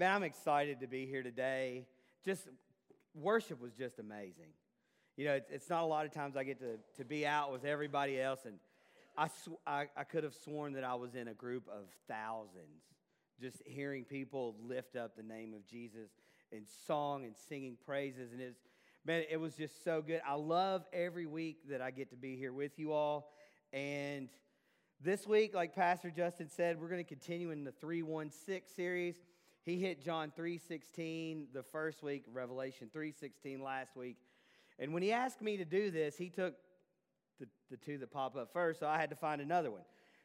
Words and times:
Man, 0.00 0.14
I'm 0.14 0.22
excited 0.22 0.80
to 0.80 0.86
be 0.86 1.04
here 1.04 1.22
today. 1.22 1.84
Just 2.24 2.48
worship 3.14 3.60
was 3.60 3.74
just 3.74 3.98
amazing. 3.98 4.54
You 5.18 5.26
know, 5.26 5.34
it's, 5.34 5.50
it's 5.50 5.68
not 5.68 5.82
a 5.82 5.86
lot 5.86 6.06
of 6.06 6.12
times 6.14 6.38
I 6.38 6.44
get 6.44 6.58
to, 6.60 6.78
to 6.96 7.04
be 7.04 7.26
out 7.26 7.52
with 7.52 7.66
everybody 7.66 8.18
else, 8.18 8.46
and 8.46 8.54
I, 9.14 9.28
sw- 9.28 9.60
I, 9.66 9.88
I 9.94 10.04
could 10.04 10.24
have 10.24 10.32
sworn 10.32 10.72
that 10.72 10.84
I 10.84 10.94
was 10.94 11.14
in 11.14 11.28
a 11.28 11.34
group 11.34 11.64
of 11.68 11.84
thousands, 12.08 12.80
just 13.42 13.58
hearing 13.66 14.04
people 14.04 14.56
lift 14.66 14.96
up 14.96 15.16
the 15.16 15.22
name 15.22 15.52
of 15.52 15.66
Jesus 15.66 16.08
in 16.50 16.62
song 16.86 17.26
and 17.26 17.34
singing 17.50 17.76
praises. 17.84 18.32
And 18.32 18.40
it's, 18.40 18.62
man, 19.04 19.24
it 19.30 19.36
was 19.36 19.54
just 19.54 19.84
so 19.84 20.00
good. 20.00 20.22
I 20.26 20.32
love 20.32 20.82
every 20.94 21.26
week 21.26 21.68
that 21.68 21.82
I 21.82 21.90
get 21.90 22.08
to 22.08 22.16
be 22.16 22.36
here 22.36 22.54
with 22.54 22.78
you 22.78 22.94
all. 22.94 23.34
And 23.74 24.30
this 25.02 25.26
week, 25.26 25.54
like 25.54 25.74
Pastor 25.74 26.10
Justin 26.10 26.48
said, 26.48 26.80
we're 26.80 26.88
going 26.88 27.04
to 27.04 27.08
continue 27.08 27.50
in 27.50 27.64
the 27.64 27.72
316 27.72 28.62
series. 28.74 29.16
He 29.70 29.78
hit 29.78 30.02
John 30.02 30.32
3:16 30.36 31.46
the 31.52 31.62
first 31.62 32.02
week, 32.02 32.24
Revelation 32.32 32.90
3:16 32.92 33.62
last 33.62 33.94
week. 33.94 34.16
And 34.80 34.92
when 34.92 35.00
he 35.00 35.12
asked 35.12 35.40
me 35.40 35.56
to 35.58 35.64
do 35.64 35.92
this, 35.92 36.18
he 36.18 36.28
took 36.28 36.56
the, 37.38 37.46
the 37.70 37.76
two 37.76 37.96
that 37.98 38.10
pop 38.10 38.34
up 38.34 38.52
first, 38.52 38.80
so 38.80 38.88
I 38.88 38.98
had 38.98 39.10
to 39.10 39.16
find 39.16 39.40
another 39.40 39.70
one. 39.70 39.84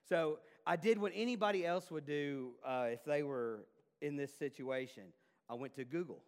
So 0.09 0.39
I 0.65 0.77
did 0.77 0.97
what 0.97 1.11
anybody 1.13 1.63
else 1.63 1.91
would 1.91 2.07
do 2.07 2.53
uh, 2.65 2.87
if 2.89 3.05
they 3.05 3.21
were 3.21 3.67
in 4.01 4.15
this 4.15 4.33
situation. 4.33 5.03
I 5.47 5.53
went 5.53 5.75
to 5.75 5.85
Google. 5.85 6.23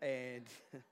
And 0.00 0.46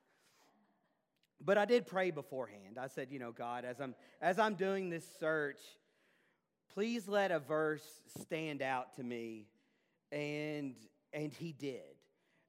but 1.40 1.56
I 1.56 1.66
did 1.66 1.86
pray 1.86 2.10
beforehand. 2.10 2.78
I 2.80 2.88
said, 2.88 3.12
you 3.12 3.20
know, 3.20 3.30
God, 3.30 3.64
as 3.64 3.80
I'm 3.80 3.94
as 4.20 4.40
I'm 4.40 4.56
doing 4.56 4.90
this 4.90 5.08
search, 5.20 5.60
please 6.74 7.06
let 7.06 7.30
a 7.30 7.38
verse 7.38 7.86
stand 8.08 8.60
out 8.60 8.96
to 8.96 9.04
me 9.04 9.46
and 10.12 10.74
and 11.16 11.32
he 11.32 11.52
did. 11.52 11.80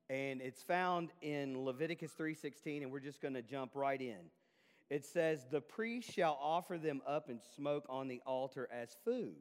And 0.10 0.42
it's 0.42 0.62
found 0.62 1.10
in 1.22 1.64
leviticus 1.66 2.12
3.16 2.20 2.84
and 2.84 2.92
we're 2.92 3.00
just 3.00 3.22
going 3.22 3.34
to 3.34 3.42
jump 3.42 3.72
right 3.74 4.00
in. 4.00 4.30
It 4.90 5.06
says 5.06 5.46
the 5.50 5.62
priest 5.62 6.14
shall 6.14 6.38
offer 6.42 6.78
them 6.78 7.02
up 7.08 7.30
and 7.30 7.40
smoke 7.56 7.86
on 7.90 8.08
the 8.08 8.22
altar 8.26 8.70
as 8.72 8.96
food 9.04 9.36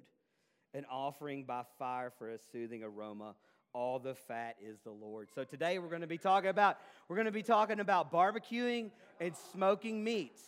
an 0.74 0.84
offering 0.90 1.44
by 1.44 1.62
fire 1.78 2.12
for 2.18 2.30
a 2.30 2.38
soothing 2.52 2.82
aroma. 2.82 3.34
All 3.72 3.98
the 3.98 4.14
fat 4.14 4.56
is 4.64 4.78
the 4.84 4.90
lord 4.90 5.28
so 5.34 5.44
today 5.44 5.78
we're 5.78 5.90
going 5.90 6.00
to 6.00 6.06
be 6.06 6.16
talking 6.16 6.48
about 6.48 6.78
we're 7.08 7.16
going 7.16 7.26
to 7.26 7.32
be 7.32 7.42
talking 7.42 7.78
about 7.78 8.10
barbecuing 8.10 8.90
and 9.20 9.34
smoking 9.52 10.02
meats 10.02 10.42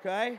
okay? 0.00 0.38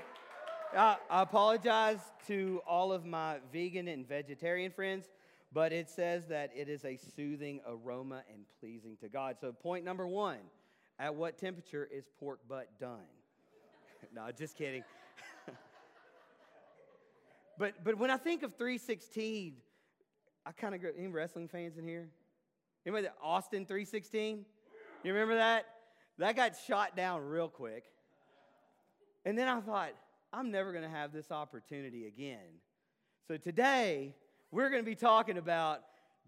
Uh, 0.75 0.95
I 1.09 1.23
apologize 1.23 1.99
to 2.27 2.61
all 2.67 2.91
of 2.91 3.05
my 3.05 3.37
vegan 3.51 3.87
and 3.87 4.07
vegetarian 4.07 4.71
friends 4.71 5.09
but 5.51 5.73
it 5.73 5.89
says 5.89 6.27
that 6.27 6.51
it 6.55 6.69
is 6.69 6.85
a 6.85 6.97
soothing 7.15 7.59
aroma 7.67 8.23
and 8.31 8.43
pleasing 8.59 8.95
to 8.97 9.09
God. 9.09 9.37
So, 9.39 9.51
point 9.51 9.83
number 9.83 10.07
one 10.07 10.37
at 10.99 11.15
what 11.15 11.37
temperature 11.37 11.87
is 11.91 12.05
pork 12.19 12.39
butt 12.47 12.67
done? 12.79 12.99
no, 14.13 14.29
just 14.31 14.55
kidding. 14.55 14.83
but, 17.57 17.83
but 17.83 17.97
when 17.97 18.11
I 18.11 18.17
think 18.17 18.43
of 18.43 18.55
316, 18.55 19.53
I 20.45 20.51
kind 20.51 20.75
of 20.75 20.81
any 20.97 21.07
wrestling 21.07 21.47
fans 21.47 21.77
in 21.77 21.87
here? 21.87 22.09
Anybody, 22.85 23.07
Austin 23.21 23.65
316? 23.65 24.45
You 25.03 25.13
remember 25.13 25.35
that? 25.35 25.65
That 26.17 26.35
got 26.35 26.53
shot 26.67 26.95
down 26.95 27.21
real 27.21 27.47
quick. 27.47 27.85
And 29.25 29.37
then 29.37 29.47
I 29.47 29.59
thought, 29.61 29.91
I'm 30.31 30.51
never 30.51 30.71
going 30.71 30.83
to 30.83 30.89
have 30.89 31.11
this 31.11 31.31
opportunity 31.31 32.07
again. 32.07 32.59
So 33.27 33.37
today, 33.37 34.15
we're 34.51 34.69
going 34.69 34.81
to 34.81 34.89
be 34.89 34.95
talking 34.95 35.37
about 35.37 35.81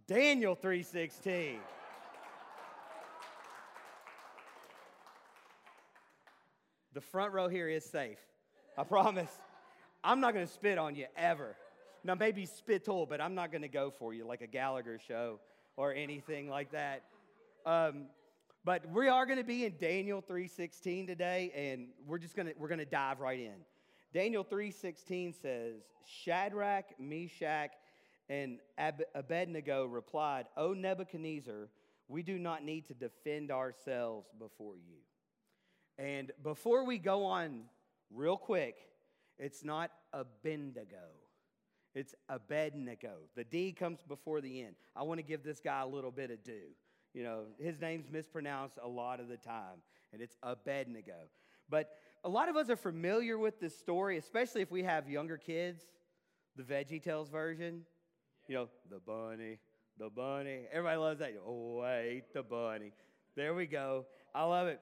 Daniel 0.07 0.55
3:16. 0.55 1.57
the 6.93 7.01
front 7.01 7.33
row 7.33 7.47
here 7.47 7.69
is 7.69 7.85
safe. 7.85 8.19
I 8.77 8.83
promise. 8.83 9.31
I'm 10.03 10.19
not 10.19 10.33
going 10.33 10.45
to 10.45 10.51
spit 10.51 10.77
on 10.77 10.95
you 10.95 11.05
ever. 11.15 11.55
Now 12.03 12.15
maybe 12.15 12.45
spittle, 12.45 13.05
but 13.05 13.21
I'm 13.21 13.33
not 13.33 13.51
going 13.51 13.61
to 13.61 13.67
go 13.69 13.91
for 13.91 14.13
you 14.13 14.25
like 14.25 14.41
a 14.41 14.47
Gallagher 14.47 14.99
show 14.99 15.39
or 15.77 15.93
anything 15.93 16.49
like 16.49 16.71
that. 16.71 17.03
Um, 17.65 18.07
but 18.65 18.89
we 18.91 19.07
are 19.07 19.25
going 19.25 19.37
to 19.37 19.43
be 19.43 19.65
in 19.65 19.75
Daniel 19.79 20.21
3:16 20.21 21.07
today, 21.07 21.51
and 21.55 21.87
we're 22.05 22.19
just 22.19 22.35
going 22.35 22.47
to 22.47 22.53
we're 22.57 22.67
going 22.67 22.79
to 22.79 22.85
dive 22.85 23.19
right 23.19 23.39
in. 23.39 23.55
Daniel 24.13 24.43
3:16 24.43 25.41
says, 25.41 25.75
Shadrach, 26.05 26.85
Meshach, 26.99 27.71
and 28.31 28.59
Abednego 29.13 29.83
replied, 29.83 30.45
O 30.55 30.71
Nebuchadnezzar, 30.71 31.67
we 32.07 32.23
do 32.23 32.39
not 32.39 32.63
need 32.63 32.87
to 32.87 32.93
defend 32.93 33.51
ourselves 33.51 34.29
before 34.39 34.77
you. 34.77 34.99
And 35.97 36.31
before 36.41 36.85
we 36.85 36.97
go 36.97 37.25
on, 37.25 37.63
real 38.09 38.37
quick, 38.37 38.77
it's 39.37 39.65
not 39.65 39.91
Abednego. 40.13 41.09
It's 41.93 42.15
Abednego. 42.29 43.15
The 43.35 43.43
D 43.43 43.73
comes 43.73 43.99
before 44.07 44.39
the 44.39 44.61
N. 44.61 44.75
I 44.95 45.03
want 45.03 45.19
to 45.19 45.25
give 45.25 45.43
this 45.43 45.59
guy 45.59 45.81
a 45.81 45.87
little 45.87 46.11
bit 46.11 46.31
of 46.31 46.41
due. 46.41 46.71
You 47.13 47.23
know, 47.23 47.43
his 47.59 47.81
name's 47.81 48.09
mispronounced 48.09 48.77
a 48.81 48.87
lot 48.87 49.19
of 49.19 49.27
the 49.27 49.35
time, 49.35 49.81
and 50.13 50.21
it's 50.21 50.37
Abednego. 50.41 51.27
But 51.69 51.89
a 52.23 52.29
lot 52.29 52.47
of 52.47 52.55
us 52.55 52.69
are 52.69 52.77
familiar 52.77 53.37
with 53.37 53.59
this 53.59 53.77
story, 53.77 54.17
especially 54.17 54.61
if 54.61 54.71
we 54.71 54.83
have 54.83 55.09
younger 55.09 55.37
kids, 55.37 55.83
the 56.55 56.63
Veggie 56.63 57.03
Tales 57.03 57.27
version. 57.27 57.81
You 58.47 58.55
know, 58.55 58.69
the 58.89 58.99
bunny, 58.99 59.59
the 59.97 60.09
bunny. 60.09 60.65
Everybody 60.71 60.97
loves 60.97 61.19
that. 61.19 61.33
Oh, 61.45 61.79
I 61.79 61.99
ate 61.99 62.33
the 62.33 62.43
bunny. 62.43 62.91
There 63.35 63.53
we 63.53 63.65
go. 63.65 64.05
I 64.33 64.43
love 64.43 64.67
it. 64.67 64.79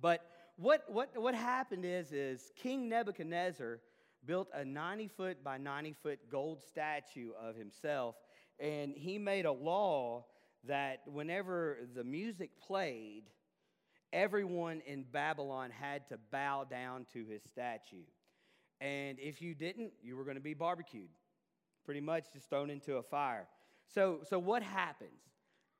But 0.00 0.24
what, 0.56 0.84
what, 0.88 1.10
what 1.16 1.34
happened 1.34 1.84
is, 1.84 2.12
is 2.12 2.52
King 2.56 2.88
Nebuchadnezzar 2.88 3.80
built 4.24 4.48
a 4.52 4.64
90 4.64 5.08
foot 5.08 5.42
by 5.42 5.58
90 5.58 5.94
foot 6.02 6.18
gold 6.30 6.62
statue 6.62 7.30
of 7.40 7.56
himself, 7.56 8.16
and 8.60 8.94
he 8.96 9.18
made 9.18 9.46
a 9.46 9.52
law 9.52 10.26
that 10.64 11.00
whenever 11.06 11.78
the 11.94 12.04
music 12.04 12.50
played, 12.60 13.24
everyone 14.12 14.82
in 14.86 15.04
Babylon 15.04 15.70
had 15.70 16.08
to 16.08 16.18
bow 16.30 16.64
down 16.64 17.06
to 17.12 17.24
his 17.24 17.42
statue. 17.44 18.04
And 18.80 19.18
if 19.18 19.40
you 19.40 19.54
didn't, 19.54 19.92
you 20.02 20.16
were 20.16 20.24
going 20.24 20.36
to 20.36 20.42
be 20.42 20.54
barbecued 20.54 21.08
pretty 21.88 22.00
much 22.02 22.30
just 22.34 22.50
thrown 22.50 22.68
into 22.68 22.96
a 22.96 23.02
fire. 23.02 23.48
So, 23.86 24.18
so 24.28 24.38
what 24.38 24.62
happens? 24.62 25.22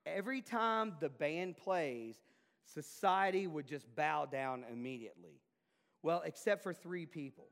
Every 0.06 0.40
time 0.40 0.94
the 1.00 1.10
band 1.10 1.58
plays, 1.58 2.16
society 2.64 3.46
would 3.46 3.66
just 3.66 3.94
bow 3.94 4.24
down 4.24 4.64
immediately. 4.72 5.42
Well, 6.02 6.22
except 6.24 6.62
for 6.62 6.72
three 6.72 7.04
people 7.04 7.48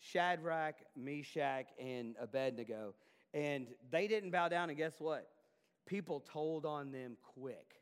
Shadrach, 0.00 0.74
Meshach, 0.94 1.68
and 1.80 2.14
Abednego. 2.20 2.92
And 3.32 3.68
they 3.90 4.06
didn't 4.06 4.32
bow 4.32 4.48
down, 4.48 4.68
and 4.68 4.76
guess 4.76 4.96
what? 4.98 5.26
People 5.86 6.20
told 6.30 6.66
on 6.66 6.92
them 6.92 7.16
quick. 7.22 7.80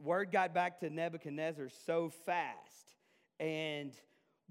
Word 0.00 0.32
got 0.32 0.54
back 0.54 0.80
to 0.80 0.88
Nebuchadnezzar 0.88 1.68
so 1.84 2.08
fast. 2.24 2.96
And 3.38 3.92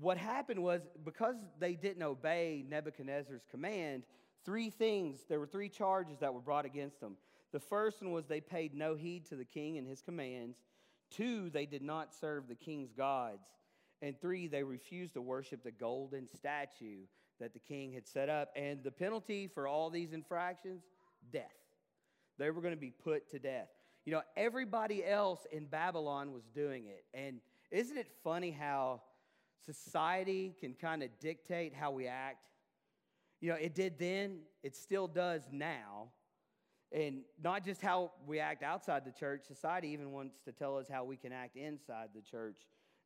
what 0.02 0.18
happened 0.18 0.62
was 0.64 0.82
because 1.06 1.36
they 1.60 1.76
didn't 1.76 2.04
obey 2.04 2.66
Nebuchadnezzar's 2.68 3.46
command, 3.50 4.04
three 4.44 4.72
things, 4.72 5.20
there 5.30 5.40
were 5.40 5.48
three 5.48 5.70
charges 5.70 6.18
that 6.20 6.34
were 6.34 6.42
brought 6.42 6.66
against 6.66 7.00
them. 7.00 7.16
The 7.52 7.60
first 7.60 8.02
one 8.02 8.12
was 8.12 8.26
they 8.26 8.42
paid 8.42 8.74
no 8.74 8.96
heed 8.96 9.26
to 9.28 9.36
the 9.36 9.46
king 9.46 9.78
and 9.78 9.88
his 9.88 10.02
commands. 10.02 10.58
Two, 11.12 11.50
they 11.50 11.66
did 11.66 11.84
not 11.84 12.16
serve 12.16 12.48
the 12.48 12.56
king's 12.56 12.92
gods. 12.92 13.46
And 14.02 14.20
three, 14.20 14.48
they 14.48 14.64
refused 14.64 15.14
to 15.14 15.22
worship 15.22 15.64
the 15.64 15.72
golden 15.72 16.28
statue 16.28 17.02
that 17.40 17.54
the 17.54 17.60
king 17.60 17.92
had 17.94 18.08
set 18.08 18.30
up. 18.30 18.50
And 18.56 18.84
the 18.84 18.92
penalty 18.92 19.48
for 19.48 19.68
all 19.68 19.90
these 19.90 20.14
infractions, 20.14 20.82
death. 21.32 21.44
They 22.40 22.50
were 22.50 22.62
going 22.62 22.74
to 22.74 22.80
be 22.80 22.92
put 22.92 23.30
to 23.32 23.40
death. 23.40 23.68
You 24.06 24.14
know, 24.14 24.22
everybody 24.36 25.06
else 25.06 25.46
in 25.52 25.66
Babylon 25.66 26.32
was 26.32 26.44
doing 26.56 26.86
it. 26.88 27.04
And 27.14 27.40
isn't 27.70 27.98
it 27.98 28.08
funny 28.24 28.50
how 28.50 29.02
society 29.66 30.56
can 30.60 30.74
kind 30.74 31.04
of 31.04 31.10
dictate 31.20 31.74
how 31.74 31.92
we 31.92 32.08
act. 32.08 32.48
You 33.40 33.50
know, 33.50 33.56
it 33.56 33.76
did 33.76 33.98
then, 34.00 34.40
it 34.64 34.76
still 34.76 35.08
does 35.08 35.44
now. 35.52 36.10
And 36.92 37.22
not 37.42 37.64
just 37.64 37.82
how 37.82 38.12
we 38.28 38.40
act 38.40 38.64
outside 38.64 39.06
the 39.06 39.12
church, 39.12 39.44
society 39.48 39.90
even 39.90 40.12
wants 40.12 40.40
to 40.46 40.52
tell 40.52 40.78
us 40.78 40.88
how 40.92 41.04
we 41.06 41.16
can 41.16 41.32
act 41.32 41.56
inside 41.56 42.10
the 42.14 42.22
church 42.22 42.58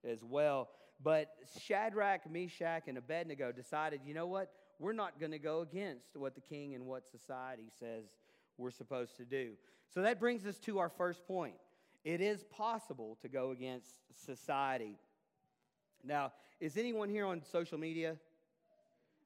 as 0.04 0.24
well. 0.24 0.70
But 1.04 1.36
Shadrach, 1.62 2.30
Meshach, 2.30 2.84
and 2.88 2.98
Abednego 2.98 3.52
decided, 3.52 4.02
you 4.06 4.14
know 4.14 4.28
what? 4.28 4.52
We're 4.80 4.94
not 4.94 5.20
going 5.20 5.32
to 5.32 5.40
go 5.40 5.62
against 5.62 6.16
what 6.16 6.36
the 6.36 6.42
king 6.42 6.74
and 6.74 6.86
what 6.86 7.08
society 7.08 7.70
says 7.80 8.06
we're 8.58 8.72
supposed 8.72 9.18
to 9.18 9.26
do. 9.26 9.52
So 9.94 10.02
that 10.02 10.20
brings 10.20 10.46
us 10.46 10.58
to 10.60 10.80
our 10.80 10.90
first 10.90 11.26
point. 11.28 11.56
It 12.04 12.22
is 12.22 12.44
possible 12.44 13.18
to 13.22 13.30
go 13.30 13.52
against 13.52 13.88
society. 14.26 14.98
Now, 16.06 16.34
is 16.60 16.78
anyone 16.78 17.10
here 17.10 17.26
on 17.26 17.42
social 17.52 17.80
media? 17.80 18.16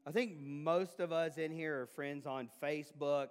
I 0.08 0.12
think 0.12 0.40
most 0.40 1.02
of 1.02 1.12
us 1.12 1.38
in 1.38 1.52
here 1.52 1.82
are 1.82 1.88
friends 1.88 2.26
on 2.26 2.50
Facebook. 2.64 3.28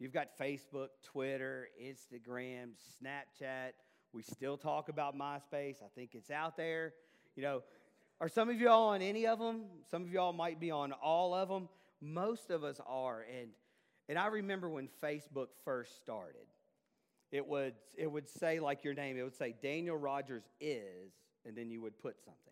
You've 0.00 0.12
got 0.12 0.36
Facebook, 0.38 0.88
Twitter, 1.04 1.68
Instagram, 1.80 2.70
Snapchat. 3.00 3.72
We 4.12 4.22
still 4.22 4.56
talk 4.56 4.88
about 4.88 5.16
MySpace. 5.16 5.76
I 5.82 5.88
think 5.94 6.14
it's 6.14 6.32
out 6.32 6.56
there. 6.56 6.94
You 7.36 7.44
know, 7.44 7.62
are 8.20 8.28
some 8.28 8.50
of 8.50 8.60
y'all 8.60 8.88
on 8.88 9.02
any 9.02 9.26
of 9.26 9.38
them? 9.38 9.66
Some 9.88 10.02
of 10.02 10.10
y'all 10.10 10.32
might 10.32 10.58
be 10.58 10.72
on 10.72 10.90
all 10.92 11.32
of 11.32 11.48
them. 11.48 11.68
Most 12.00 12.50
of 12.50 12.64
us 12.64 12.80
are. 12.86 13.24
And, 13.38 13.50
and 14.08 14.18
I 14.18 14.26
remember 14.26 14.68
when 14.68 14.88
Facebook 15.02 15.48
first 15.64 16.00
started, 16.00 16.46
it 17.30 17.46
would, 17.46 17.74
it 17.96 18.10
would 18.10 18.28
say, 18.28 18.58
like 18.58 18.82
your 18.82 18.94
name, 18.94 19.16
it 19.16 19.22
would 19.22 19.36
say 19.36 19.54
Daniel 19.62 19.96
Rogers 19.96 20.42
is, 20.60 21.12
and 21.46 21.56
then 21.56 21.70
you 21.70 21.80
would 21.82 21.96
put 22.00 22.16
something. 22.24 22.50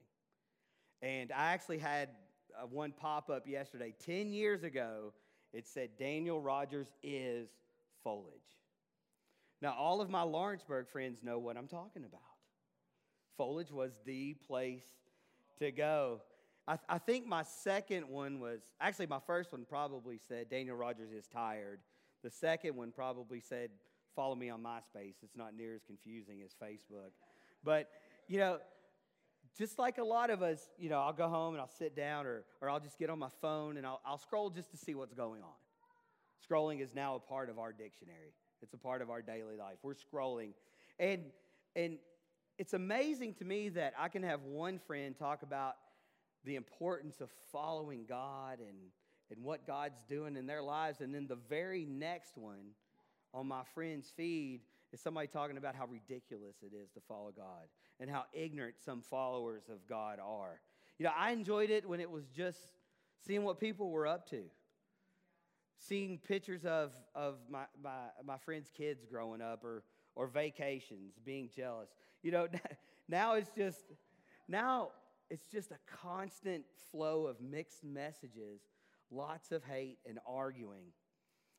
And 1.02 1.32
I 1.32 1.52
actually 1.52 1.78
had 1.78 2.10
uh, 2.56 2.66
one 2.66 2.92
pop 2.92 3.30
up 3.30 3.46
yesterday. 3.46 3.94
10 4.04 4.32
years 4.32 4.62
ago, 4.62 5.12
it 5.52 5.66
said 5.66 5.90
Daniel 5.98 6.40
Rogers 6.40 6.88
is 7.02 7.48
foliage. 8.02 8.34
Now, 9.60 9.74
all 9.78 10.00
of 10.00 10.10
my 10.10 10.22
Lawrenceburg 10.22 10.88
friends 10.88 11.22
know 11.22 11.38
what 11.38 11.56
I'm 11.56 11.68
talking 11.68 12.04
about. 12.04 12.20
Foliage 13.36 13.70
was 13.70 13.92
the 14.04 14.34
place 14.46 14.84
to 15.58 15.70
go. 15.70 16.20
I, 16.66 16.72
th- 16.72 16.84
I, 16.88 16.98
think 16.98 17.26
my 17.26 17.42
second 17.42 18.08
one 18.08 18.40
was 18.40 18.60
actually 18.80 19.06
my 19.06 19.20
first 19.26 19.52
one 19.52 19.64
probably 19.68 20.18
said 20.28 20.50
Daniel 20.50 20.76
Rogers 20.76 21.10
is 21.12 21.26
tired. 21.26 21.80
The 22.22 22.30
second 22.30 22.76
one 22.76 22.92
probably 22.92 23.40
said 23.40 23.70
follow 24.14 24.34
me 24.34 24.50
on 24.50 24.60
MySpace. 24.60 25.14
It's 25.22 25.36
not 25.36 25.54
near 25.56 25.74
as 25.74 25.82
confusing 25.84 26.42
as 26.44 26.50
Facebook. 26.60 27.12
But, 27.64 27.88
you 28.26 28.38
know, 28.38 28.58
just 29.58 29.78
like 29.78 29.98
a 29.98 30.04
lot 30.04 30.30
of 30.30 30.40
us, 30.40 30.60
you 30.78 30.88
know, 30.88 31.00
I'll 31.00 31.12
go 31.12 31.28
home 31.28 31.54
and 31.54 31.60
I'll 31.60 31.70
sit 31.78 31.96
down 31.96 32.26
or, 32.26 32.44
or 32.60 32.70
I'll 32.70 32.78
just 32.78 32.96
get 32.96 33.10
on 33.10 33.18
my 33.18 33.30
phone 33.40 33.76
and 33.76 33.84
I'll, 33.84 34.00
I'll 34.06 34.18
scroll 34.18 34.50
just 34.50 34.70
to 34.70 34.76
see 34.76 34.94
what's 34.94 35.14
going 35.14 35.42
on. 35.42 35.48
Scrolling 36.48 36.80
is 36.80 36.94
now 36.94 37.16
a 37.16 37.18
part 37.18 37.50
of 37.50 37.58
our 37.58 37.72
dictionary. 37.72 38.32
It's 38.62 38.72
a 38.72 38.78
part 38.78 39.02
of 39.02 39.10
our 39.10 39.20
daily 39.20 39.56
life. 39.56 39.78
We're 39.82 39.94
scrolling. 39.94 40.52
And, 41.00 41.24
and 41.74 41.98
it's 42.56 42.72
amazing 42.72 43.34
to 43.34 43.44
me 43.44 43.68
that 43.70 43.94
I 43.98 44.08
can 44.08 44.22
have 44.22 44.42
one 44.42 44.78
friend 44.78 45.16
talk 45.18 45.42
about 45.42 45.74
the 46.44 46.54
importance 46.54 47.20
of 47.20 47.28
following 47.50 48.04
God 48.08 48.60
and, 48.60 48.78
and 49.30 49.44
what 49.44 49.66
God's 49.66 50.00
doing 50.08 50.36
in 50.36 50.46
their 50.46 50.62
lives. 50.62 51.00
And 51.00 51.12
then 51.12 51.26
the 51.26 51.38
very 51.48 51.84
next 51.84 52.38
one 52.38 52.74
on 53.34 53.48
my 53.48 53.62
friend's 53.74 54.08
feed 54.16 54.60
is 54.92 55.00
somebody 55.00 55.26
talking 55.26 55.56
about 55.56 55.74
how 55.74 55.86
ridiculous 55.86 56.56
it 56.62 56.74
is 56.74 56.90
to 56.92 57.00
follow 57.06 57.32
God 57.36 57.68
and 58.00 58.10
how 58.10 58.24
ignorant 58.32 58.76
some 58.84 59.02
followers 59.02 59.64
of 59.68 59.86
God 59.88 60.18
are. 60.18 60.60
You 60.98 61.04
know, 61.04 61.12
I 61.16 61.32
enjoyed 61.32 61.70
it 61.70 61.88
when 61.88 62.00
it 62.00 62.10
was 62.10 62.24
just 62.28 62.58
seeing 63.26 63.44
what 63.44 63.60
people 63.60 63.90
were 63.90 64.06
up 64.06 64.28
to, 64.30 64.42
seeing 65.78 66.18
pictures 66.18 66.64
of, 66.64 66.92
of 67.14 67.36
my, 67.50 67.64
my, 67.82 68.06
my 68.24 68.38
friends' 68.38 68.70
kids 68.76 69.04
growing 69.04 69.40
up 69.40 69.64
or, 69.64 69.84
or 70.14 70.26
vacations, 70.26 71.14
being 71.24 71.50
jealous. 71.54 71.88
You 72.22 72.32
know, 72.32 72.48
now 73.08 73.34
it's 73.34 73.50
just, 73.56 73.84
now 74.48 74.90
it's 75.30 75.44
just 75.44 75.70
a 75.70 75.78
constant 76.02 76.64
flow 76.90 77.26
of 77.26 77.40
mixed 77.40 77.84
messages, 77.84 78.60
lots 79.10 79.52
of 79.52 79.62
hate 79.64 79.98
and 80.06 80.18
arguing. 80.26 80.92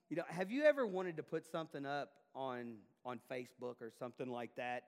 You 0.09 0.17
know, 0.17 0.23
have 0.27 0.49
you 0.49 0.63
ever 0.63 0.87
wanted 0.87 1.17
to 1.17 1.23
put 1.23 1.45
something 1.45 1.85
up 1.85 2.11
on, 2.33 2.77
on 3.05 3.19
Facebook 3.31 3.81
or 3.81 3.91
something 3.97 4.29
like 4.29 4.51
that, 4.57 4.83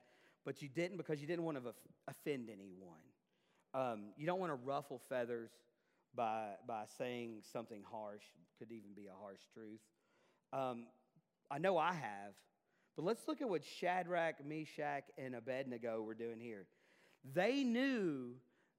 but 0.46 0.62
you 0.62 0.70
didn't 0.70 0.98
because 0.98 1.22
you 1.22 1.28
didn't 1.28 1.46
want 1.46 1.58
to 1.58 1.74
offend 2.08 2.50
anyone? 2.50 3.00
Um, 3.74 4.10
you 4.18 4.26
don't 4.26 4.40
want 4.40 4.52
to 4.52 4.60
ruffle 4.66 5.02
feathers 5.10 5.52
by, 6.16 6.50
by 6.68 6.84
saying 6.98 7.42
something 7.54 7.84
harsh, 7.90 8.24
could 8.60 8.72
even 8.72 8.92
be 8.96 9.08
a 9.08 9.22
harsh 9.22 9.40
truth. 9.54 9.80
Um, 10.52 10.88
I 11.50 11.58
know 11.58 11.78
I 11.78 11.94
have, 11.94 12.34
but 12.96 13.06
let's 13.06 13.28
look 13.28 13.42
at 13.42 13.50
what 13.50 13.64
Shadrach, 13.64 14.46
Meshach, 14.46 15.06
and 15.18 15.36
Abednego 15.36 16.02
were 16.02 16.14
doing 16.14 16.40
here. 16.40 16.66
They 17.34 17.64
knew 17.64 18.34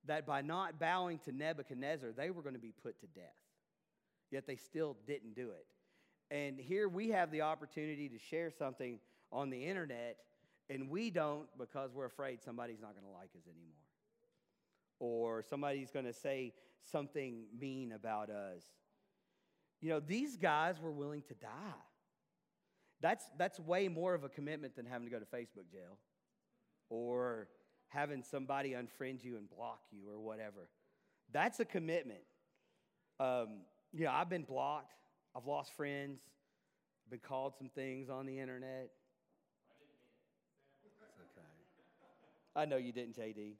that 0.07 0.27
by 0.27 0.43
not 0.43 0.79
bowing 0.79 1.19
to 1.21 1.33
Nebuchadnezzar, 1.33 2.13
they 2.13 2.31
were 2.31 2.43
going 2.43 2.55
to 2.55 2.61
be 2.61 2.75
put 2.83 3.01
to 3.01 3.07
death. 3.07 3.25
Yet 4.31 4.47
they 4.47 4.57
still 4.57 4.97
didn't 5.07 5.35
do 5.35 5.51
it. 5.51 5.67
And 6.35 6.59
here 6.59 6.89
we 6.89 7.11
have 7.11 7.31
the 7.31 7.43
opportunity 7.43 8.09
to 8.09 8.19
share 8.19 8.51
something 8.51 8.99
on 9.33 9.51
the 9.51 9.65
internet, 9.65 10.19
and 10.69 10.91
we 10.91 11.11
don't 11.11 11.47
because 11.59 11.91
we're 11.93 12.07
afraid 12.07 12.43
somebody's 12.43 12.81
not 12.81 12.93
going 12.93 13.05
to 13.05 13.13
like 13.13 13.31
us 13.37 13.47
anymore. 13.47 13.73
Or 15.01 15.43
somebody's 15.43 15.91
going 15.91 16.05
to 16.05 16.13
say 16.13 16.53
something 16.85 17.45
mean 17.59 17.93
about 17.93 18.31
us. 18.31 18.63
You 19.81 19.89
know, 19.89 20.01
these 20.01 20.37
guys 20.37 20.77
were 20.81 20.93
willing 20.93 21.23
to 21.23 21.35
die. 21.35 21.49
That's, 23.01 23.25
that's 23.37 23.59
way 23.59 23.89
more 23.89 24.15
of 24.15 24.23
a 24.23 24.29
commitment 24.29 24.77
than 24.77 24.87
having 24.87 25.09
to 25.09 25.13
go 25.13 25.19
to 25.19 25.25
Facebook 25.25 25.71
jail 25.73 25.99
or 26.89 27.49
having 27.89 28.23
somebody 28.23 28.71
unfriend 28.71 29.25
you 29.25 29.37
and 29.37 29.51
block 29.51 29.81
you 29.91 30.09
or 30.09 30.21
whatever. 30.21 30.69
That's 31.33 31.59
a 31.59 31.65
commitment. 31.65 32.21
Um, 33.19 33.63
you 33.93 34.05
know, 34.05 34.13
I've 34.13 34.31
been 34.31 34.45
blocked. 34.45 34.93
I've 35.35 35.47
lost 35.47 35.75
friends, 35.75 36.21
been 37.11 37.21
called 37.21 37.55
some 37.59 37.71
things 37.71 38.09
on 38.09 38.27
the 38.27 38.39
internet. 38.39 38.91
It's 40.85 41.01
okay. 41.37 41.45
I 42.55 42.67
know 42.67 42.77
you 42.77 42.93
didn't, 42.93 43.17
JD. 43.17 43.55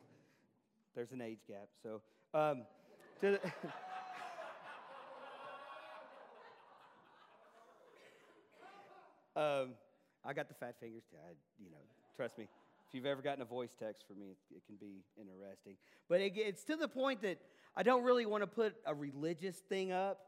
There's 0.95 1.13
an 1.13 1.23
age 1.23 1.41
gap. 1.49 1.69
So, 1.83 2.03
um, 2.35 2.65
the 3.21 3.35
um, 9.35 9.71
I 10.25 10.35
got 10.35 10.49
the 10.49 10.55
fat 10.55 10.77
fingers. 10.79 11.05
I, 11.15 11.33
you 11.59 11.71
know, 11.71 11.79
trust 12.15 12.37
me. 12.37 12.45
If 12.87 12.95
you've 12.95 13.07
ever 13.07 13.23
gotten 13.23 13.41
a 13.41 13.47
voice 13.47 13.75
text 13.79 14.05
from 14.07 14.19
me, 14.19 14.27
it, 14.33 14.37
it 14.55 14.63
can 14.67 14.77
be 14.77 15.03
interesting. 15.19 15.77
But 16.11 16.21
it, 16.21 16.35
it's 16.37 16.65
to 16.65 16.77
the 16.77 16.89
point 16.89 17.23
that 17.23 17.39
I 17.75 17.83
don't 17.83 18.05
really 18.05 18.27
want 18.27 18.43
to 18.43 18.47
put 18.47 18.75
a 18.85 18.95
religious 18.95 19.57
thing 19.57 19.93
up 19.93 20.19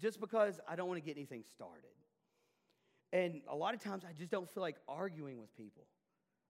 just 0.00 0.18
because 0.18 0.58
I 0.66 0.76
don't 0.76 0.88
want 0.88 0.96
to 0.96 1.04
get 1.04 1.18
anything 1.18 1.44
started. 1.54 1.90
And 3.12 3.42
a 3.50 3.54
lot 3.54 3.74
of 3.74 3.82
times 3.82 4.04
I 4.08 4.14
just 4.14 4.30
don't 4.30 4.48
feel 4.48 4.62
like 4.62 4.76
arguing 4.88 5.38
with 5.38 5.54
people. 5.58 5.82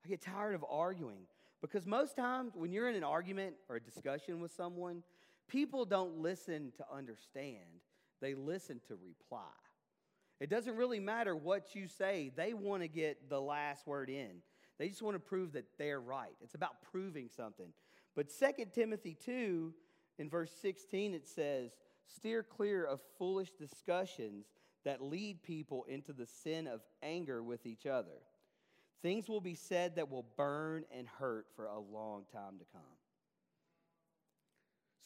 I 0.05 0.09
get 0.09 0.21
tired 0.21 0.55
of 0.55 0.65
arguing 0.71 1.27
because 1.61 1.87
most 1.87 2.17
times 2.17 2.53
when 2.55 2.73
you're 2.73 2.89
in 2.89 2.97
an 2.97 3.05
argument 3.05 3.55
or 3.69 3.77
a 3.77 3.81
discussion 3.81 4.41
with 4.41 4.53
someone, 4.53 5.03
people 5.49 5.85
don't 5.85 6.19
listen 6.19 6.73
to 6.77 6.85
understand, 6.93 7.81
they 8.21 8.35
listen 8.35 8.81
to 8.89 8.97
reply. 8.97 9.43
It 10.41 10.49
doesn't 10.49 10.77
really 10.77 11.01
matter 11.01 11.37
what 11.37 11.75
you 11.75 11.87
say, 11.87 12.33
they 12.35 12.55
want 12.55 12.83
to 12.83 12.89
get 12.89 13.29
the 13.29 13.41
last 13.41 13.87
word 13.87 14.09
in. 14.09 14.43
They 14.79 14.89
just 14.89 15.03
want 15.03 15.15
to 15.15 15.21
prove 15.21 15.53
that 15.53 15.67
they're 15.77 16.01
right. 16.01 16.35
It's 16.41 16.55
about 16.55 16.81
proving 16.91 17.29
something. 17.29 17.73
But 18.17 18.29
2 18.31 18.65
Timothy 18.75 19.15
2, 19.23 19.75
in 20.19 20.31
verse 20.31 20.53
16, 20.63 21.13
it 21.13 21.29
says, 21.29 21.73
Steer 22.07 22.43
clear 22.43 22.85
of 22.85 23.01
foolish 23.19 23.51
discussions 23.51 24.47
that 24.85 25.03
lead 25.03 25.43
people 25.43 25.85
into 25.89 26.15
the 26.15 26.27
sin 26.27 26.67
of 26.67 26.81
anger 27.03 27.43
with 27.43 27.67
each 27.67 27.85
other. 27.87 28.23
Things 29.03 29.29
will 29.29 29.41
be 29.41 29.55
said 29.55 29.97
that 29.97 30.11
will 30.11 30.27
burn 30.37 30.85
and 30.97 31.07
hurt 31.07 31.47
for 31.57 31.67
a 31.67 31.79
long 31.79 32.25
time 32.33 32.59
to 32.59 32.65
come. 32.73 32.83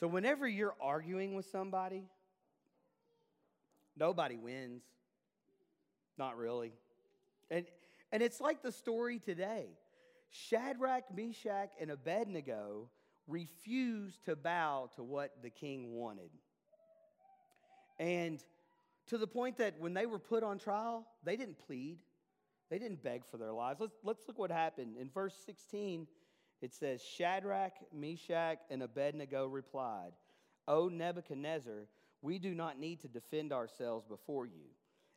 So, 0.00 0.08
whenever 0.08 0.48
you're 0.48 0.74
arguing 0.80 1.34
with 1.34 1.46
somebody, 1.46 2.04
nobody 3.96 4.36
wins. 4.36 4.82
Not 6.18 6.36
really. 6.36 6.72
And, 7.50 7.66
and 8.12 8.22
it's 8.22 8.40
like 8.40 8.62
the 8.62 8.72
story 8.72 9.18
today 9.18 9.66
Shadrach, 10.30 11.04
Meshach, 11.14 11.70
and 11.80 11.90
Abednego 11.90 12.88
refused 13.28 14.24
to 14.24 14.36
bow 14.36 14.90
to 14.96 15.02
what 15.02 15.30
the 15.42 15.50
king 15.50 15.94
wanted. 15.94 16.30
And 17.98 18.42
to 19.06 19.18
the 19.18 19.26
point 19.26 19.58
that 19.58 19.74
when 19.78 19.94
they 19.94 20.06
were 20.06 20.18
put 20.18 20.42
on 20.42 20.58
trial, 20.58 21.06
they 21.22 21.36
didn't 21.36 21.58
plead, 21.66 21.98
they 22.70 22.78
didn't 22.78 23.02
beg 23.02 23.24
for 23.30 23.36
their 23.36 23.52
lives. 23.52 23.80
Let's, 23.80 23.96
let's 24.02 24.26
look 24.26 24.38
what 24.38 24.50
happened. 24.50 24.96
In 25.00 25.10
verse 25.10 25.34
16, 25.46 26.06
it 26.62 26.72
says 26.72 27.02
Shadrach, 27.02 27.74
Meshach, 27.92 28.58
and 28.70 28.82
Abednego 28.82 29.46
replied, 29.46 30.12
O 30.66 30.88
Nebuchadnezzar, 30.88 31.86
we 32.22 32.38
do 32.38 32.54
not 32.54 32.78
need 32.78 33.00
to 33.00 33.08
defend 33.08 33.52
ourselves 33.52 34.06
before 34.06 34.46
you. 34.46 34.70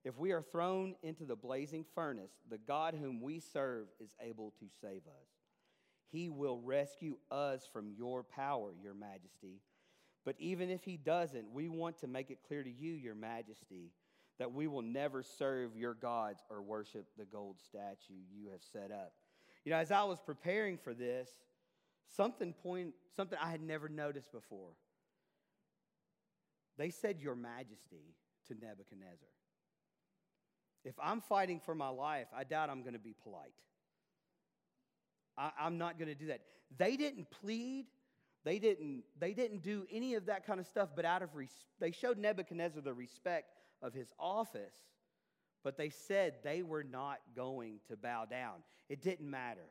If 0.04 0.18
we 0.18 0.32
are 0.32 0.42
thrown 0.42 0.96
into 1.04 1.26
the 1.26 1.36
blazing 1.36 1.86
furnace, 1.96 2.32
the 2.50 2.58
God 2.58 2.96
whom 3.00 3.22
we 3.22 3.40
serve 3.40 3.88
is 4.00 4.10
able 4.22 4.54
to 4.60 4.66
save 4.82 5.02
us. 5.08 5.28
He 6.10 6.30
will 6.30 6.60
rescue 6.60 7.18
us 7.32 7.68
from 7.72 7.92
your 7.98 8.24
power, 8.24 8.74
your 8.82 8.94
majesty. 8.94 9.62
But 10.26 10.36
even 10.40 10.70
if 10.70 10.84
he 10.84 10.98
doesn't, 10.98 11.52
we 11.52 11.68
want 11.70 11.98
to 12.00 12.08
make 12.08 12.30
it 12.30 12.40
clear 12.48 12.64
to 12.64 12.72
you, 12.72 12.94
your 12.94 13.16
majesty, 13.16 13.92
that 14.40 14.54
we 14.54 14.68
will 14.68 14.82
never 14.82 15.24
serve 15.24 15.76
your 15.76 15.94
gods 15.94 16.42
or 16.50 16.62
worship 16.62 17.08
the 17.18 17.26
gold 17.26 17.58
statue 17.60 18.22
you 18.32 18.50
have 18.52 18.62
set 18.72 18.92
up. 18.92 19.14
You 19.66 19.72
know, 19.72 19.78
as 19.78 19.92
I 19.92 20.04
was 20.04 20.20
preparing 20.20 20.78
for 20.78 20.94
this, 20.94 21.30
something 22.16 22.54
point 22.54 22.94
something 23.16 23.38
I 23.42 23.50
had 23.50 23.62
never 23.62 23.90
noticed 23.90 24.32
before. 24.32 24.72
They 26.78 26.92
said 26.92 27.20
your 27.20 27.36
majesty 27.36 28.14
to 28.48 28.54
Nebuchadnezzar. 28.54 29.28
if 30.86 30.94
I'm 31.02 31.20
fighting 31.22 31.60
for 31.60 31.76
my 31.76 31.90
life, 31.90 32.28
I 32.36 32.44
doubt 32.44 32.70
I'm 32.70 32.82
going 32.82 32.94
to 32.94 33.00
be 33.00 33.14
polite. 33.24 33.52
I, 35.38 35.52
am 35.60 35.78
not 35.78 36.00
going 36.00 36.08
to 36.08 36.16
do 36.16 36.28
that. 36.28 36.42
They 36.78 36.96
didn't 36.96 37.30
plead. 37.30 37.88
They 38.44 38.60
didn't, 38.60 39.04
they 39.20 39.34
didn't 39.34 39.64
do 39.64 39.86
any 39.92 40.14
of 40.14 40.28
that 40.28 40.46
kind 40.46 40.60
of 40.60 40.66
stuff, 40.66 40.90
but 40.96 41.04
out 41.04 41.22
of 41.22 41.36
res- 41.36 41.66
they 41.80 41.92
showed 41.92 42.18
Nebuchadnezzar 42.18 42.82
the 42.82 42.94
respect 42.94 43.50
of 43.82 43.94
his 43.94 44.12
office, 44.20 44.76
but 45.64 45.78
they 45.78 45.90
said 45.90 46.36
they 46.44 46.62
were 46.64 46.84
not 46.84 47.20
going 47.36 47.80
to 47.90 47.98
bow 47.98 48.26
down. 48.26 48.56
It 48.90 49.02
didn't 49.02 49.30
matter. 49.30 49.70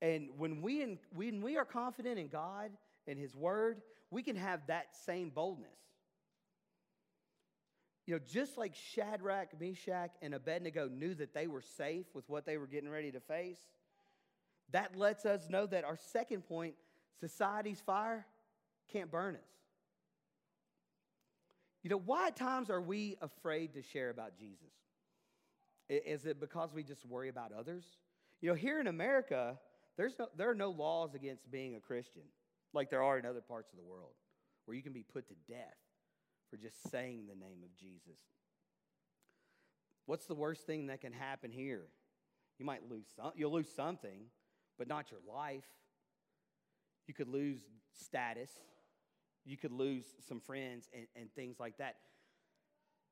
And 0.00 0.28
when 0.36 0.60
we, 0.60 0.82
in, 0.82 0.98
when 1.14 1.40
we 1.40 1.56
are 1.56 1.64
confident 1.64 2.18
in 2.18 2.28
God 2.28 2.70
and 3.06 3.18
His 3.18 3.34
Word, 3.34 3.80
we 4.10 4.22
can 4.22 4.36
have 4.36 4.60
that 4.66 4.94
same 5.06 5.30
boldness. 5.30 5.70
You 8.06 8.14
know, 8.14 8.20
just 8.30 8.58
like 8.58 8.74
Shadrach, 8.74 9.58
Meshach, 9.58 10.10
and 10.20 10.34
Abednego 10.34 10.88
knew 10.88 11.14
that 11.14 11.32
they 11.32 11.46
were 11.46 11.62
safe 11.62 12.04
with 12.12 12.28
what 12.28 12.44
they 12.44 12.58
were 12.58 12.66
getting 12.66 12.90
ready 12.90 13.10
to 13.12 13.20
face, 13.20 13.60
that 14.72 14.94
lets 14.94 15.24
us 15.24 15.48
know 15.48 15.64
that 15.66 15.84
our 15.84 15.96
second 16.12 16.46
point 16.46 16.74
society's 17.18 17.80
fire 17.80 18.26
can't 18.92 19.10
burn 19.10 19.36
us. 19.36 19.40
You 21.84 21.90
know, 21.90 22.00
why 22.04 22.28
at 22.28 22.36
times 22.36 22.70
are 22.70 22.80
we 22.80 23.16
afraid 23.20 23.74
to 23.74 23.82
share 23.82 24.08
about 24.08 24.38
Jesus? 24.38 24.72
Is 25.90 26.24
it 26.24 26.40
because 26.40 26.72
we 26.72 26.82
just 26.82 27.04
worry 27.04 27.28
about 27.28 27.52
others? 27.52 27.84
You 28.40 28.48
know, 28.48 28.54
here 28.54 28.80
in 28.80 28.86
America, 28.86 29.58
there's 29.98 30.18
no, 30.18 30.28
there 30.34 30.48
are 30.50 30.54
no 30.54 30.70
laws 30.70 31.14
against 31.14 31.50
being 31.50 31.76
a 31.76 31.80
Christian 31.80 32.22
like 32.72 32.90
there 32.90 33.02
are 33.02 33.18
in 33.18 33.26
other 33.26 33.42
parts 33.42 33.70
of 33.70 33.78
the 33.78 33.84
world 33.84 34.14
where 34.64 34.74
you 34.74 34.82
can 34.82 34.94
be 34.94 35.02
put 35.02 35.28
to 35.28 35.34
death 35.46 35.76
for 36.50 36.56
just 36.56 36.90
saying 36.90 37.26
the 37.28 37.34
name 37.34 37.58
of 37.62 37.76
Jesus. 37.76 38.18
What's 40.06 40.26
the 40.26 40.34
worst 40.34 40.66
thing 40.66 40.86
that 40.86 41.02
can 41.02 41.12
happen 41.12 41.52
here? 41.52 41.84
You 42.58 42.64
might 42.64 42.88
lose 42.90 43.06
some, 43.14 43.32
you'll 43.36 43.52
lose 43.52 43.68
something, 43.74 44.24
but 44.78 44.88
not 44.88 45.10
your 45.10 45.20
life. 45.30 45.64
You 47.06 47.12
could 47.12 47.28
lose 47.28 47.60
status. 47.92 48.50
You 49.44 49.56
could 49.56 49.72
lose 49.72 50.04
some 50.28 50.40
friends 50.40 50.88
and, 50.94 51.06
and 51.16 51.32
things 51.34 51.56
like 51.60 51.78
that. 51.78 51.96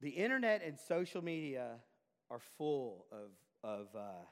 The 0.01 0.11
internet 0.11 0.63
and 0.65 0.79
social 0.79 1.23
media 1.23 1.77
are 2.31 2.41
full 2.59 3.07
of, 3.13 3.31
of 3.63 3.87
uh, 3.95 4.25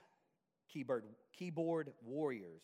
keyboard, 0.73 1.05
keyboard 1.33 1.93
warriors 2.05 2.63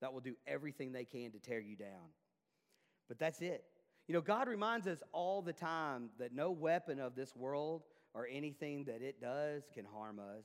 that 0.00 0.12
will 0.12 0.20
do 0.20 0.36
everything 0.46 0.92
they 0.92 1.04
can 1.04 1.32
to 1.32 1.38
tear 1.38 1.60
you 1.60 1.76
down. 1.76 2.12
But 3.08 3.18
that's 3.18 3.40
it. 3.40 3.64
You 4.06 4.14
know, 4.14 4.20
God 4.20 4.48
reminds 4.48 4.86
us 4.86 5.02
all 5.12 5.40
the 5.40 5.52
time 5.52 6.10
that 6.18 6.34
no 6.34 6.50
weapon 6.50 7.00
of 7.00 7.14
this 7.14 7.34
world 7.34 7.82
or 8.12 8.28
anything 8.30 8.84
that 8.84 9.00
it 9.00 9.20
does 9.20 9.62
can 9.74 9.84
harm 9.84 10.18
us. 10.18 10.44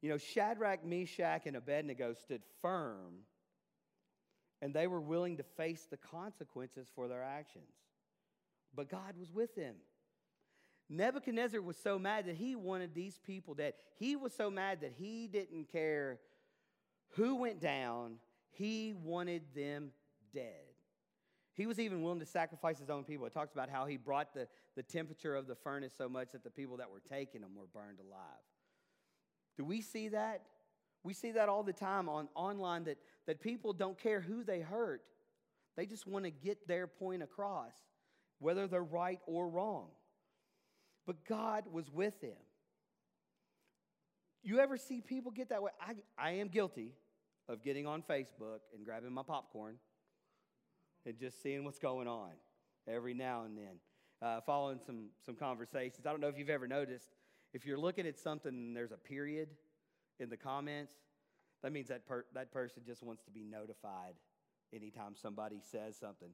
You 0.00 0.10
know, 0.10 0.18
Shadrach, 0.18 0.84
Meshach, 0.84 1.46
and 1.46 1.56
Abednego 1.56 2.14
stood 2.14 2.42
firm 2.60 3.20
and 4.62 4.72
they 4.72 4.86
were 4.86 5.00
willing 5.00 5.36
to 5.36 5.42
face 5.42 5.86
the 5.90 5.96
consequences 5.96 6.86
for 6.94 7.08
their 7.08 7.22
actions. 7.22 7.74
But 8.74 8.88
God 8.88 9.18
was 9.18 9.30
with 9.32 9.54
them. 9.56 9.74
Nebuchadnezzar 10.88 11.60
was 11.60 11.76
so 11.76 11.98
mad 11.98 12.26
that 12.26 12.36
he 12.36 12.54
wanted 12.54 12.94
these 12.94 13.18
people 13.26 13.54
dead. 13.54 13.74
He 13.98 14.14
was 14.14 14.32
so 14.32 14.50
mad 14.50 14.80
that 14.82 14.92
he 14.96 15.26
didn't 15.26 15.70
care 15.70 16.20
who 17.16 17.34
went 17.34 17.60
down, 17.60 18.14
he 18.52 18.94
wanted 18.94 19.42
them 19.54 19.90
dead. 20.32 20.72
He 21.54 21.66
was 21.66 21.78
even 21.78 22.00
willing 22.02 22.20
to 22.20 22.26
sacrifice 22.26 22.78
his 22.78 22.88
own 22.88 23.04
people. 23.04 23.26
It 23.26 23.34
talks 23.34 23.52
about 23.52 23.68
how 23.68 23.84
he 23.84 23.98
brought 23.98 24.32
the, 24.32 24.48
the 24.74 24.82
temperature 24.82 25.34
of 25.34 25.46
the 25.46 25.54
furnace 25.54 25.92
so 25.96 26.08
much 26.08 26.32
that 26.32 26.44
the 26.44 26.50
people 26.50 26.78
that 26.78 26.90
were 26.90 27.02
taking 27.10 27.42
them 27.42 27.50
were 27.54 27.66
burned 27.66 27.98
alive. 27.98 28.40
Do 29.58 29.64
we 29.64 29.82
see 29.82 30.08
that? 30.08 30.46
We 31.04 31.14
see 31.14 31.32
that 31.32 31.48
all 31.48 31.62
the 31.62 31.72
time 31.72 32.08
on 32.08 32.28
online 32.34 32.84
that, 32.84 32.98
that 33.26 33.40
people 33.40 33.72
don't 33.72 33.98
care 33.98 34.20
who 34.20 34.44
they 34.44 34.60
hurt. 34.60 35.02
They 35.76 35.86
just 35.86 36.06
want 36.06 36.24
to 36.24 36.30
get 36.30 36.68
their 36.68 36.86
point 36.86 37.22
across, 37.22 37.72
whether 38.38 38.66
they're 38.66 38.82
right 38.82 39.20
or 39.26 39.48
wrong. 39.48 39.88
But 41.06 41.24
God 41.24 41.64
was 41.72 41.90
with 41.90 42.20
them. 42.20 42.36
You 44.44 44.60
ever 44.60 44.76
see 44.76 45.00
people 45.00 45.30
get 45.30 45.48
that 45.48 45.62
way? 45.62 45.70
I, 45.80 45.94
I 46.18 46.30
am 46.32 46.48
guilty 46.48 46.92
of 47.48 47.62
getting 47.62 47.86
on 47.86 48.02
Facebook 48.02 48.60
and 48.74 48.84
grabbing 48.84 49.12
my 49.12 49.22
popcorn 49.22 49.76
and 51.06 51.18
just 51.18 51.42
seeing 51.42 51.64
what's 51.64 51.78
going 51.78 52.06
on 52.06 52.30
every 52.88 53.14
now 53.14 53.44
and 53.44 53.56
then, 53.56 53.76
uh, 54.20 54.40
following 54.40 54.78
some, 54.84 55.06
some 55.24 55.34
conversations. 55.34 56.06
I 56.06 56.10
don't 56.10 56.20
know 56.20 56.28
if 56.28 56.38
you've 56.38 56.50
ever 56.50 56.68
noticed, 56.68 57.08
if 57.52 57.64
you're 57.64 57.78
looking 57.78 58.06
at 58.06 58.18
something 58.18 58.52
and 58.52 58.76
there's 58.76 58.92
a 58.92 58.96
period 58.96 59.48
in 60.18 60.28
the 60.28 60.36
comments, 60.36 60.94
that 61.62 61.72
means 61.72 61.88
that, 61.88 62.06
per- 62.06 62.26
that 62.34 62.52
person 62.52 62.82
just 62.86 63.02
wants 63.02 63.22
to 63.24 63.30
be 63.30 63.44
notified 63.44 64.14
anytime 64.74 65.14
somebody 65.14 65.60
says 65.70 65.96
something. 65.96 66.30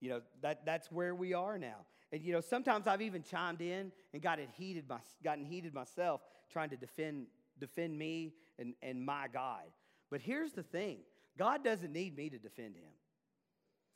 You 0.00 0.10
know, 0.10 0.20
that, 0.42 0.64
that's 0.64 0.90
where 0.90 1.14
we 1.14 1.34
are 1.34 1.58
now. 1.58 1.86
And, 2.12 2.22
you 2.22 2.32
know, 2.32 2.40
sometimes 2.40 2.86
I've 2.86 3.02
even 3.02 3.22
chimed 3.22 3.60
in 3.60 3.92
and 4.12 4.22
got 4.22 4.38
heated 4.56 4.88
my, 4.88 4.98
gotten 5.22 5.44
heated 5.44 5.74
myself 5.74 6.22
trying 6.50 6.70
to 6.70 6.76
defend, 6.76 7.26
defend 7.58 7.96
me 7.96 8.32
and, 8.58 8.74
and 8.82 9.04
my 9.04 9.26
God. 9.32 9.64
But 10.10 10.20
here's 10.20 10.52
the 10.52 10.62
thing 10.62 10.98
God 11.38 11.62
doesn't 11.62 11.92
need 11.92 12.16
me 12.16 12.30
to 12.30 12.38
defend 12.38 12.74
him, 12.74 12.90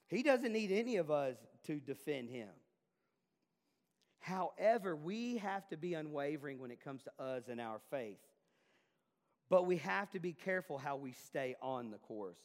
He 0.08 0.22
doesn't 0.22 0.52
need 0.52 0.70
any 0.70 0.96
of 0.96 1.10
us 1.10 1.36
to 1.66 1.80
defend 1.80 2.30
him. 2.30 2.48
However, 4.24 4.96
we 4.96 5.36
have 5.36 5.68
to 5.68 5.76
be 5.76 5.92
unwavering 5.92 6.58
when 6.58 6.70
it 6.70 6.82
comes 6.82 7.02
to 7.02 7.22
us 7.22 7.42
and 7.50 7.60
our 7.60 7.78
faith. 7.90 8.16
But 9.50 9.66
we 9.66 9.76
have 9.76 10.10
to 10.12 10.18
be 10.18 10.32
careful 10.32 10.78
how 10.78 10.96
we 10.96 11.12
stay 11.12 11.56
on 11.60 11.90
the 11.90 11.98
course. 11.98 12.38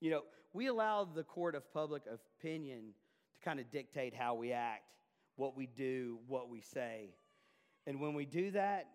You 0.00 0.12
know, 0.12 0.22
we 0.52 0.68
allow 0.68 1.04
the 1.04 1.24
court 1.24 1.56
of 1.56 1.68
public 1.72 2.04
opinion 2.06 2.94
to 3.34 3.40
kind 3.44 3.58
of 3.58 3.68
dictate 3.72 4.14
how 4.14 4.36
we 4.36 4.52
act, 4.52 4.84
what 5.34 5.56
we 5.56 5.66
do, 5.66 6.20
what 6.28 6.48
we 6.48 6.60
say. 6.60 7.10
And 7.84 8.00
when 8.00 8.14
we 8.14 8.26
do 8.26 8.52
that, 8.52 8.86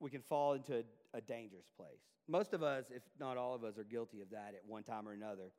we 0.00 0.10
can 0.10 0.22
fall 0.22 0.54
into 0.54 0.78
a, 0.78 1.18
a 1.18 1.20
dangerous 1.20 1.68
place. 1.76 2.02
Most 2.26 2.52
of 2.52 2.64
us, 2.64 2.86
if 2.90 3.02
not 3.20 3.36
all 3.36 3.54
of 3.54 3.62
us, 3.62 3.78
are 3.78 3.84
guilty 3.84 4.22
of 4.22 4.30
that 4.30 4.54
at 4.56 4.62
one 4.66 4.82
time 4.82 5.06
or 5.06 5.12
another. 5.12 5.52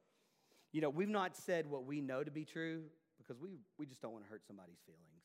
You 0.73 0.81
know, 0.81 0.89
we've 0.89 1.07
not 1.07 1.37
said 1.37 1.67
what 1.67 1.85
we 1.85 2.01
know 2.01 2.21
to 2.21 2.31
be 2.31 2.43
true 2.43 2.83
because 3.17 3.41
we, 3.41 3.51
we 3.77 3.85
just 3.85 4.01
don't 4.01 4.11
want 4.11 4.25
to 4.25 4.29
hurt 4.29 4.45
somebody's 4.45 4.81
feelings. 4.85 5.16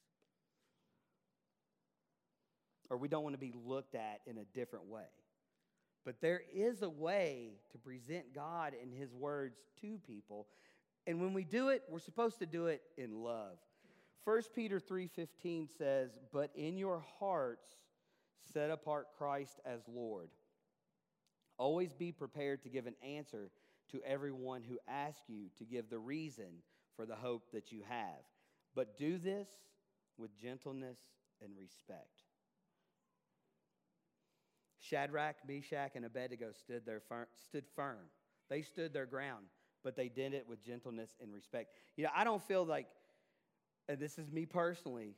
Or 2.91 2.97
we 2.97 3.09
don't 3.09 3.23
want 3.23 3.35
to 3.35 3.39
be 3.39 3.55
looked 3.65 3.95
at 3.95 4.21
in 4.27 4.39
a 4.39 4.45
different 4.45 4.87
way. 4.87 5.09
But 6.05 6.21
there 6.21 6.43
is 6.53 6.83
a 6.83 6.91
way 6.91 7.53
to 7.73 7.79
present 7.79 8.35
God 8.35 8.75
and 8.81 8.93
His 8.93 9.15
words 9.15 9.57
to 9.81 9.99
people. 10.07 10.49
And 11.07 11.21
when 11.21 11.33
we 11.33 11.45
do 11.45 11.69
it, 11.69 11.83
we're 11.89 12.01
supposed 12.01 12.39
to 12.41 12.47
do 12.47 12.67
it 12.67 12.83
in 12.97 13.23
love. 13.23 13.59
1 14.25 14.55
Peter 14.55 14.79
3:15 14.79 15.69
says, 15.69 16.19
"But 16.33 16.55
in 16.55 16.77
your 16.77 17.01
hearts 17.01 17.77
set 18.53 18.71
apart 18.71 19.13
Christ 19.13 19.61
as 19.65 19.87
Lord. 19.89 20.31
Always 21.57 21.93
be 21.93 22.13
prepared 22.13 22.63
to 22.63 22.69
give 22.69 22.87
an 22.87 22.97
answer 23.03 23.51
to 23.89 24.03
everyone 24.03 24.63
who 24.63 24.79
asks 24.87 25.29
you 25.29 25.49
to 25.57 25.65
give 25.65 25.89
the 25.89 25.99
reason 25.99 26.63
for 26.95 27.07
the 27.07 27.17
hope 27.17 27.51
that 27.51 27.73
you 27.73 27.83
have. 27.83 28.25
But 28.75 28.97
do 28.97 29.19
this 29.19 29.49
with 30.17 30.37
gentleness 30.37 30.99
and 31.41 31.57
respect." 31.57 32.32
Shadrach, 34.83 35.37
Meshach, 35.47 35.93
and 35.95 36.05
Abednego 36.05 36.53
stood, 36.53 36.85
their 36.85 37.01
fir- 37.01 37.29
stood 37.49 37.65
firm. 37.75 38.11
They 38.51 38.63
stood 38.63 38.93
their 38.93 39.07
ground, 39.07 39.47
but 39.85 39.97
they 39.97 40.09
did 40.09 40.35
it 40.35 40.47
with 40.47 40.63
gentleness 40.63 41.17
and 41.21 41.33
respect. 41.33 41.73
You 41.97 42.05
know, 42.05 42.11
I 42.15 42.25
don't 42.25 42.43
feel 42.43 42.67
like, 42.67 42.89
and 43.89 43.99
this 43.99 44.19
is 44.19 44.31
me 44.31 44.45
personally, 44.45 45.15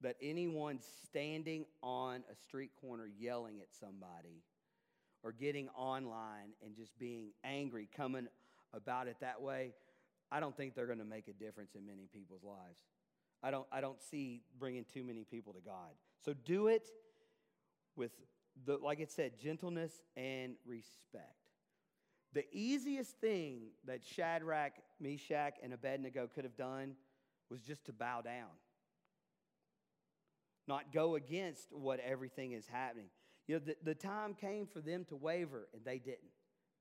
that 0.00 0.16
anyone 0.20 0.80
standing 1.06 1.64
on 1.82 2.24
a 2.30 2.34
street 2.34 2.72
corner 2.80 3.08
yelling 3.18 3.60
at 3.60 3.68
somebody 3.72 4.42
or 5.22 5.32
getting 5.32 5.68
online 5.70 6.50
and 6.64 6.76
just 6.76 6.98
being 6.98 7.30
angry, 7.44 7.88
coming 7.96 8.28
about 8.72 9.06
it 9.06 9.16
that 9.20 9.40
way, 9.40 9.72
I 10.30 10.40
don't 10.40 10.56
think 10.56 10.74
they're 10.74 10.86
going 10.86 10.98
to 10.98 11.04
make 11.04 11.28
a 11.28 11.32
difference 11.32 11.74
in 11.74 11.86
many 11.86 12.08
people's 12.12 12.42
lives. 12.44 12.80
I 13.42 13.50
don't, 13.50 13.66
I 13.70 13.80
don't 13.80 14.02
see 14.02 14.42
bringing 14.58 14.84
too 14.92 15.04
many 15.04 15.24
people 15.24 15.52
to 15.52 15.60
God. 15.60 15.90
So 16.24 16.34
do 16.44 16.66
it 16.66 16.90
with 17.96 18.12
the, 18.66 18.76
like 18.76 19.00
it 19.00 19.10
said, 19.10 19.38
gentleness 19.40 19.92
and 20.16 20.54
respect. 20.66 21.34
The 22.34 22.44
easiest 22.52 23.18
thing 23.20 23.68
that 23.86 24.04
Shadrach, 24.04 24.72
Meshach, 25.00 25.54
and 25.62 25.72
Abednego 25.72 26.28
could 26.32 26.44
have 26.44 26.56
done 26.56 26.94
was 27.50 27.60
just 27.62 27.86
to 27.86 27.92
bow 27.92 28.20
down, 28.20 28.50
not 30.66 30.92
go 30.92 31.14
against 31.14 31.72
what 31.72 32.00
everything 32.00 32.52
is 32.52 32.66
happening. 32.66 33.06
You 33.46 33.54
know, 33.54 33.62
the, 33.64 33.76
the 33.82 33.94
time 33.94 34.34
came 34.34 34.66
for 34.66 34.80
them 34.80 35.06
to 35.06 35.16
waver, 35.16 35.68
and 35.72 35.82
they 35.84 35.98
didn't. 35.98 36.32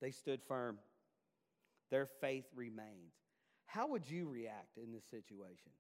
They 0.01 0.11
stood 0.11 0.41
firm. 0.47 0.77
Their 1.89 2.05
faith 2.19 2.45
remains. 2.53 3.13
How 3.65 3.87
would 3.87 4.09
you 4.09 4.27
react 4.27 4.77
in 4.77 4.91
this 4.91 5.05
situation? 5.09 5.71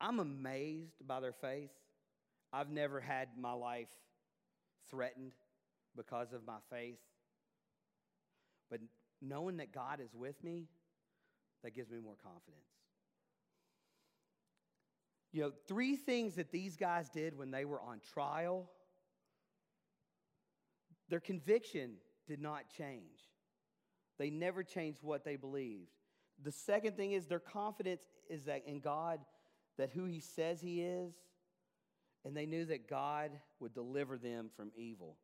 I'm 0.00 0.18
amazed 0.18 1.06
by 1.06 1.20
their 1.20 1.34
faith. 1.34 1.70
I've 2.52 2.70
never 2.70 3.00
had 3.00 3.28
my 3.38 3.52
life 3.52 3.88
threatened 4.90 5.32
because 5.96 6.32
of 6.32 6.46
my 6.46 6.58
faith. 6.70 6.98
But 8.70 8.80
knowing 9.20 9.58
that 9.58 9.72
God 9.72 10.00
is 10.00 10.14
with 10.14 10.42
me, 10.42 10.66
that 11.62 11.74
gives 11.74 11.90
me 11.90 11.98
more 11.98 12.16
confidence. 12.22 12.64
You 15.32 15.42
know, 15.42 15.52
three 15.68 15.94
things 15.94 16.34
that 16.36 16.50
these 16.50 16.76
guys 16.76 17.08
did 17.08 17.36
when 17.36 17.50
they 17.50 17.64
were 17.64 17.80
on 17.80 18.00
trial 18.12 18.68
their 21.10 21.20
conviction 21.20 21.94
did 22.26 22.40
not 22.40 22.70
change. 22.78 23.28
They 24.18 24.30
never 24.30 24.62
changed 24.62 25.00
what 25.02 25.24
they 25.24 25.36
believed. 25.36 25.90
The 26.42 26.52
second 26.52 26.96
thing 26.96 27.12
is 27.12 27.26
their 27.26 27.40
confidence 27.40 28.02
is 28.30 28.44
that 28.44 28.62
in 28.66 28.80
God, 28.80 29.18
that 29.76 29.90
who 29.90 30.04
He 30.04 30.20
says 30.20 30.60
He 30.60 30.80
is, 30.80 31.14
and 32.24 32.36
they 32.36 32.46
knew 32.46 32.64
that 32.66 32.88
God 32.88 33.30
would 33.60 33.74
deliver 33.74 34.18
them 34.18 34.50
from 34.56 34.70
evil. 34.76 35.16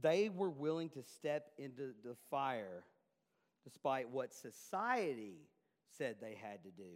They 0.00 0.28
were 0.28 0.50
willing 0.50 0.90
to 0.90 1.02
step 1.02 1.50
into 1.58 1.92
the 2.04 2.16
fire 2.30 2.84
despite 3.64 4.10
what 4.10 4.32
society 4.32 5.48
said 5.96 6.16
they 6.20 6.36
had 6.40 6.62
to 6.64 6.70
do. 6.70 6.92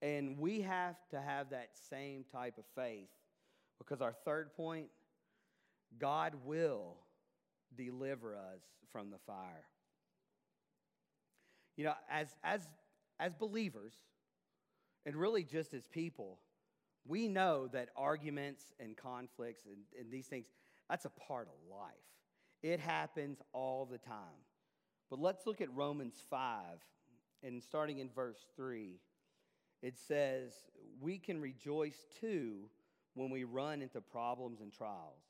And 0.00 0.38
we 0.38 0.60
have 0.62 0.96
to 1.10 1.20
have 1.20 1.50
that 1.50 1.70
same 1.90 2.24
type 2.30 2.56
of 2.56 2.64
faith 2.74 3.08
because 3.78 4.00
our 4.00 4.14
third 4.24 4.54
point 4.54 4.88
God 5.98 6.34
will 6.44 6.96
deliver 7.76 8.36
us 8.36 8.62
from 8.92 9.10
the 9.10 9.18
fire. 9.26 9.64
You 11.76 11.84
know, 11.84 11.94
as, 12.10 12.28
as, 12.42 12.68
as 13.18 13.34
believers, 13.34 13.94
and 15.06 15.16
really 15.16 15.44
just 15.44 15.74
as 15.74 15.86
people, 15.86 16.38
we 17.08 17.26
know 17.26 17.68
that 17.68 17.88
arguments 17.96 18.62
and 18.78 18.96
conflicts 18.96 19.64
and, 19.64 19.78
and 19.98 20.12
these 20.12 20.26
things, 20.26 20.46
that's 20.88 21.06
a 21.06 21.10
part 21.10 21.48
of 21.48 21.76
life. 21.76 21.94
It 22.62 22.80
happens 22.80 23.38
all 23.52 23.86
the 23.86 23.98
time. 23.98 24.44
But 25.10 25.18
let's 25.18 25.46
look 25.46 25.60
at 25.60 25.74
Romans 25.74 26.16
5, 26.28 26.58
and 27.42 27.62
starting 27.62 27.98
in 27.98 28.10
verse 28.10 28.46
3, 28.56 29.00
it 29.82 29.96
says, 29.96 30.52
We 31.00 31.18
can 31.18 31.40
rejoice 31.40 32.06
too 32.20 32.68
when 33.14 33.30
we 33.30 33.44
run 33.44 33.80
into 33.80 34.00
problems 34.00 34.60
and 34.60 34.72
trials, 34.72 35.22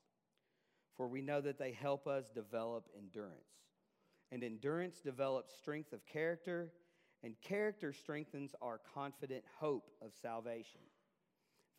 for 0.97 1.07
we 1.07 1.21
know 1.21 1.39
that 1.39 1.57
they 1.57 1.71
help 1.71 2.07
us 2.07 2.29
develop 2.29 2.89
endurance. 2.97 3.33
And 4.31 4.43
endurance 4.43 4.99
develops 4.99 5.55
strength 5.55 5.93
of 5.93 6.05
character, 6.05 6.71
and 7.23 7.35
character 7.41 7.93
strengthens 7.93 8.53
our 8.61 8.79
confident 8.93 9.43
hope 9.59 9.89
of 10.01 10.11
salvation. 10.21 10.81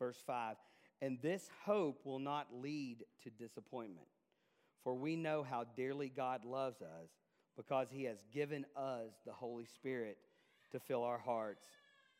Verse 0.01 0.21
5 0.25 0.55
And 1.03 1.19
this 1.21 1.47
hope 1.63 2.01
will 2.03 2.17
not 2.17 2.47
lead 2.51 3.05
to 3.23 3.29
disappointment, 3.29 4.07
for 4.83 4.95
we 4.95 5.15
know 5.15 5.43
how 5.43 5.63
dearly 5.75 6.09
God 6.09 6.43
loves 6.43 6.81
us 6.81 7.09
because 7.55 7.89
he 7.91 8.05
has 8.05 8.17
given 8.33 8.65
us 8.75 9.11
the 9.27 9.31
Holy 9.31 9.65
Spirit 9.65 10.17
to 10.71 10.79
fill 10.79 11.03
our 11.03 11.19
hearts 11.19 11.67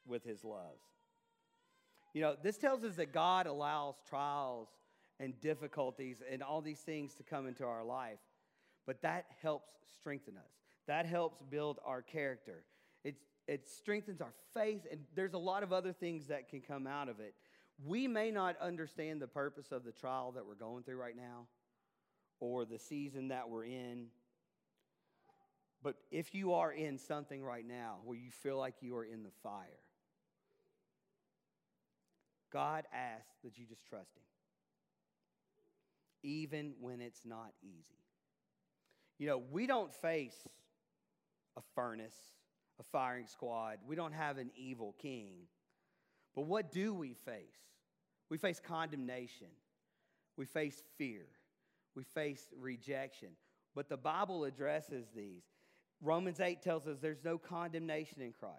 with 0.05 0.23
his 0.23 0.43
love. 0.43 0.77
You 2.13 2.21
know, 2.21 2.35
this 2.43 2.57
tells 2.57 2.83
us 2.83 2.97
that 2.97 3.13
God 3.13 3.47
allows 3.47 3.95
trials 4.07 4.67
and 5.19 5.39
difficulties 5.41 6.21
and 6.29 6.43
all 6.43 6.61
these 6.61 6.81
things 6.81 7.15
to 7.15 7.23
come 7.23 7.47
into 7.47 7.65
our 7.65 7.83
life, 7.83 8.19
but 8.85 9.01
that 9.01 9.25
helps 9.41 9.71
strengthen 9.99 10.37
us. 10.37 10.51
That 10.85 11.07
helps 11.07 11.41
build 11.49 11.79
our 11.83 12.03
character. 12.03 12.63
It, 13.03 13.15
it 13.47 13.67
strengthens 13.67 14.21
our 14.21 14.33
faith, 14.53 14.81
and 14.91 15.01
there's 15.15 15.33
a 15.33 15.39
lot 15.39 15.63
of 15.63 15.73
other 15.73 15.93
things 15.93 16.27
that 16.27 16.47
can 16.47 16.61
come 16.61 16.85
out 16.85 17.09
of 17.09 17.19
it. 17.19 17.33
We 17.85 18.07
may 18.07 18.31
not 18.31 18.57
understand 18.61 19.21
the 19.21 19.27
purpose 19.27 19.71
of 19.71 19.83
the 19.83 19.91
trial 19.91 20.33
that 20.33 20.45
we're 20.45 20.55
going 20.55 20.83
through 20.83 20.97
right 20.97 21.15
now 21.15 21.47
or 22.39 22.65
the 22.65 22.79
season 22.79 23.29
that 23.29 23.49
we're 23.49 23.65
in 23.65 24.07
but 25.83 25.95
if 26.11 26.35
you 26.35 26.53
are 26.53 26.71
in 26.71 26.97
something 26.97 27.43
right 27.43 27.67
now 27.67 27.97
where 28.03 28.17
you 28.17 28.29
feel 28.29 28.57
like 28.57 28.75
you 28.81 28.95
are 28.97 29.05
in 29.05 29.23
the 29.23 29.31
fire, 29.41 29.65
God 32.53 32.85
asks 32.93 33.39
that 33.43 33.57
you 33.57 33.65
just 33.65 33.85
trust 33.85 34.15
Him, 34.15 34.23
even 36.23 36.73
when 36.79 37.01
it's 37.01 37.25
not 37.25 37.51
easy. 37.63 37.97
You 39.17 39.27
know, 39.27 39.41
we 39.51 39.65
don't 39.65 39.93
face 39.93 40.35
a 41.57 41.61
furnace, 41.73 42.15
a 42.79 42.83
firing 42.83 43.27
squad, 43.27 43.77
we 43.87 43.95
don't 43.95 44.13
have 44.13 44.37
an 44.37 44.51
evil 44.55 44.95
king. 45.01 45.31
But 46.35 46.45
what 46.45 46.71
do 46.71 46.93
we 46.93 47.13
face? 47.13 47.57
We 48.29 48.37
face 48.37 48.61
condemnation, 48.65 49.47
we 50.37 50.45
face 50.45 50.81
fear, 50.97 51.25
we 51.95 52.03
face 52.03 52.47
rejection. 52.57 53.29
But 53.75 53.89
the 53.89 53.97
Bible 53.97 54.43
addresses 54.43 55.07
these. 55.15 55.43
Romans 56.01 56.39
8 56.39 56.61
tells 56.61 56.87
us 56.87 56.97
there's 56.99 57.23
no 57.23 57.37
condemnation 57.37 58.21
in 58.21 58.33
Christ. 58.33 58.55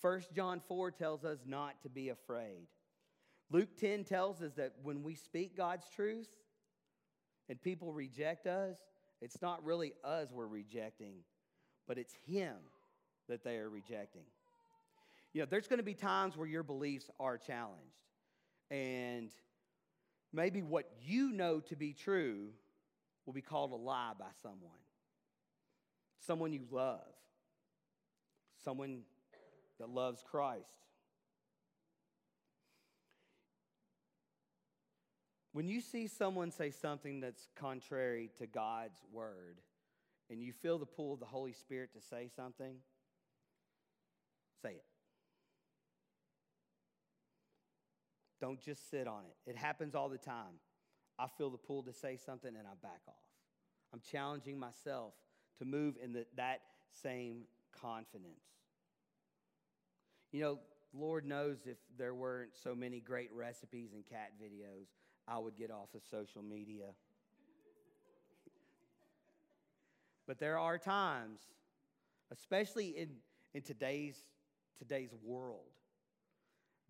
1 0.00 0.22
John 0.34 0.60
4 0.68 0.90
tells 0.90 1.24
us 1.24 1.38
not 1.46 1.82
to 1.82 1.88
be 1.88 2.10
afraid. 2.10 2.68
Luke 3.50 3.76
10 3.78 4.04
tells 4.04 4.42
us 4.42 4.52
that 4.54 4.72
when 4.82 5.02
we 5.02 5.14
speak 5.14 5.56
God's 5.56 5.86
truth 5.88 6.28
and 7.48 7.60
people 7.60 7.92
reject 7.92 8.46
us, 8.46 8.76
it's 9.20 9.40
not 9.40 9.64
really 9.64 9.92
us 10.04 10.30
we're 10.32 10.46
rejecting, 10.46 11.16
but 11.86 11.98
it's 11.98 12.14
Him 12.26 12.56
that 13.28 13.44
they 13.44 13.56
are 13.56 13.70
rejecting. 13.70 14.24
You 15.36 15.42
know, 15.42 15.48
there's 15.50 15.68
going 15.68 15.80
to 15.80 15.84
be 15.84 15.92
times 15.92 16.34
where 16.34 16.48
your 16.48 16.62
beliefs 16.62 17.10
are 17.20 17.36
challenged. 17.36 18.00
And 18.70 19.30
maybe 20.32 20.62
what 20.62 20.90
you 21.04 21.30
know 21.30 21.60
to 21.60 21.76
be 21.76 21.92
true 21.92 22.46
will 23.26 23.34
be 23.34 23.42
called 23.42 23.72
a 23.72 23.76
lie 23.76 24.12
by 24.18 24.30
someone 24.42 24.80
someone 26.26 26.54
you 26.54 26.62
love, 26.70 27.02
someone 28.64 29.02
that 29.78 29.90
loves 29.90 30.24
Christ. 30.28 30.64
When 35.52 35.68
you 35.68 35.82
see 35.82 36.06
someone 36.06 36.50
say 36.50 36.70
something 36.70 37.20
that's 37.20 37.46
contrary 37.56 38.30
to 38.38 38.46
God's 38.46 38.98
word, 39.12 39.58
and 40.30 40.42
you 40.42 40.54
feel 40.54 40.78
the 40.78 40.86
pull 40.86 41.12
of 41.12 41.20
the 41.20 41.26
Holy 41.26 41.52
Spirit 41.52 41.90
to 41.92 42.00
say 42.00 42.30
something, 42.34 42.76
say 44.62 44.70
it. 44.70 44.95
Don't 48.40 48.60
just 48.60 48.90
sit 48.90 49.06
on 49.06 49.22
it. 49.24 49.50
It 49.50 49.56
happens 49.56 49.94
all 49.94 50.08
the 50.08 50.18
time. 50.18 50.60
I 51.18 51.26
feel 51.38 51.50
the 51.50 51.58
pull 51.58 51.82
to 51.84 51.92
say 51.92 52.16
something 52.16 52.54
and 52.54 52.66
I 52.66 52.74
back 52.82 53.00
off. 53.08 53.14
I'm 53.92 54.00
challenging 54.00 54.58
myself 54.58 55.14
to 55.58 55.64
move 55.64 55.94
in 56.02 56.12
the, 56.12 56.26
that 56.36 56.60
same 57.02 57.44
confidence. 57.80 58.42
You 60.32 60.40
know, 60.42 60.58
Lord 60.92 61.24
knows 61.24 61.58
if 61.66 61.78
there 61.98 62.14
weren't 62.14 62.50
so 62.62 62.74
many 62.74 63.00
great 63.00 63.30
recipes 63.32 63.92
and 63.94 64.04
cat 64.06 64.32
videos, 64.42 64.88
I 65.26 65.38
would 65.38 65.56
get 65.56 65.70
off 65.70 65.94
of 65.94 66.02
social 66.10 66.42
media. 66.42 66.86
but 70.26 70.38
there 70.38 70.58
are 70.58 70.76
times, 70.76 71.40
especially 72.32 72.88
in, 72.88 73.10
in 73.54 73.62
today's, 73.62 74.18
today's 74.76 75.14
world, 75.22 75.70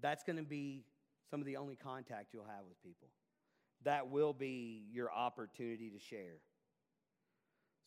that's 0.00 0.24
going 0.24 0.36
to 0.36 0.42
be 0.42 0.84
some 1.30 1.40
of 1.40 1.46
the 1.46 1.56
only 1.56 1.76
contact 1.76 2.32
you'll 2.32 2.44
have 2.44 2.64
with 2.68 2.82
people. 2.82 3.08
That 3.84 4.10
will 4.10 4.32
be 4.32 4.84
your 4.92 5.12
opportunity 5.12 5.90
to 5.90 5.98
share. 5.98 6.40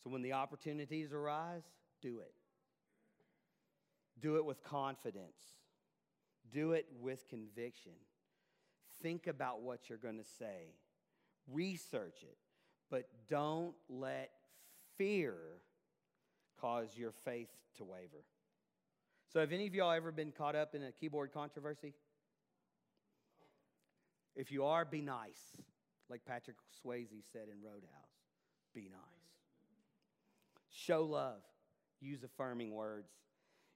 So 0.02 0.10
when 0.10 0.22
the 0.22 0.32
opportunities 0.32 1.12
arise, 1.12 1.62
do 2.00 2.20
it. 2.20 2.32
Do 4.20 4.36
it 4.36 4.44
with 4.44 4.62
confidence. 4.62 5.40
Do 6.52 6.72
it 6.72 6.86
with 7.00 7.28
conviction. 7.28 7.92
Think 9.02 9.26
about 9.26 9.62
what 9.62 9.88
you're 9.88 9.98
going 9.98 10.18
to 10.18 10.28
say. 10.38 10.74
Research 11.50 12.22
it. 12.22 12.36
But 12.90 13.08
don't 13.28 13.74
let 13.88 14.30
fear 14.96 15.34
cause 16.60 16.88
your 16.96 17.12
faith 17.24 17.48
to 17.76 17.84
waver. 17.84 18.24
So, 19.32 19.40
have 19.40 19.52
any 19.52 19.66
of 19.66 19.74
y'all 19.74 19.92
ever 19.92 20.10
been 20.10 20.32
caught 20.32 20.56
up 20.56 20.74
in 20.74 20.82
a 20.82 20.90
keyboard 20.90 21.32
controversy? 21.32 21.94
If 24.36 24.50
you 24.50 24.64
are, 24.64 24.84
be 24.84 25.00
nice. 25.00 25.40
Like 26.08 26.22
Patrick 26.26 26.56
Swayze 26.84 27.22
said 27.32 27.48
in 27.48 27.62
Roadhouse 27.62 28.10
be 28.74 28.88
nice. 28.90 29.00
Show 30.70 31.04
love. 31.04 31.42
Use 32.00 32.22
affirming 32.22 32.72
words. 32.72 33.10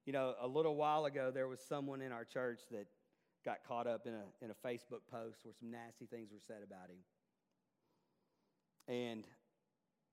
You 0.06 0.12
know, 0.12 0.34
a 0.40 0.46
little 0.46 0.76
while 0.76 1.06
ago, 1.06 1.30
there 1.32 1.48
was 1.48 1.60
someone 1.60 2.00
in 2.00 2.12
our 2.12 2.24
church 2.24 2.60
that 2.70 2.86
got 3.44 3.58
caught 3.66 3.86
up 3.86 4.06
in 4.06 4.14
a, 4.14 4.44
in 4.44 4.50
a 4.50 4.66
Facebook 4.66 5.00
post 5.10 5.40
where 5.42 5.54
some 5.58 5.70
nasty 5.70 6.06
things 6.06 6.30
were 6.32 6.40
said 6.46 6.62
about 6.64 6.88
him. 6.88 6.96
And 8.86 9.24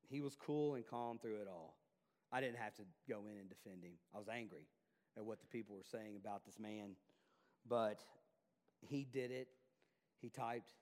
he 0.09 0.21
was 0.21 0.35
cool 0.35 0.75
and 0.75 0.85
calm 0.85 1.19
through 1.19 1.41
it 1.41 1.47
all. 1.49 1.77
I 2.31 2.41
didn't 2.41 2.57
have 2.57 2.73
to 2.75 2.83
go 3.07 3.21
in 3.29 3.37
and 3.37 3.49
defend 3.49 3.83
him. 3.83 3.93
I 4.15 4.17
was 4.17 4.27
angry 4.27 4.67
at 5.17 5.25
what 5.25 5.39
the 5.39 5.47
people 5.47 5.75
were 5.75 5.83
saying 5.89 6.15
about 6.15 6.45
this 6.45 6.59
man. 6.59 6.95
But 7.67 7.99
he 8.79 9.05
did 9.05 9.31
it. 9.31 9.47
He 10.21 10.29
typed, 10.29 10.73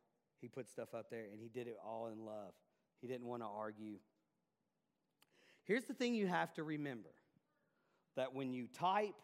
he 0.42 0.48
put 0.48 0.68
stuff 0.68 0.94
up 0.94 1.10
there, 1.10 1.26
and 1.32 1.40
he 1.42 1.50
did 1.50 1.68
it 1.68 1.78
all 1.86 2.08
in 2.08 2.26
love. 2.26 2.54
He 3.02 3.08
didn't 3.08 3.28
want 3.28 3.42
to 3.42 3.48
argue. 3.48 3.98
Here's 5.64 5.86
the 5.86 5.94
thing 5.94 6.14
you 6.14 6.28
have 6.28 6.54
to 6.56 6.64
remember 6.64 7.10
that 8.16 8.34
when 8.34 8.54
you 8.54 8.68
type, 8.68 9.16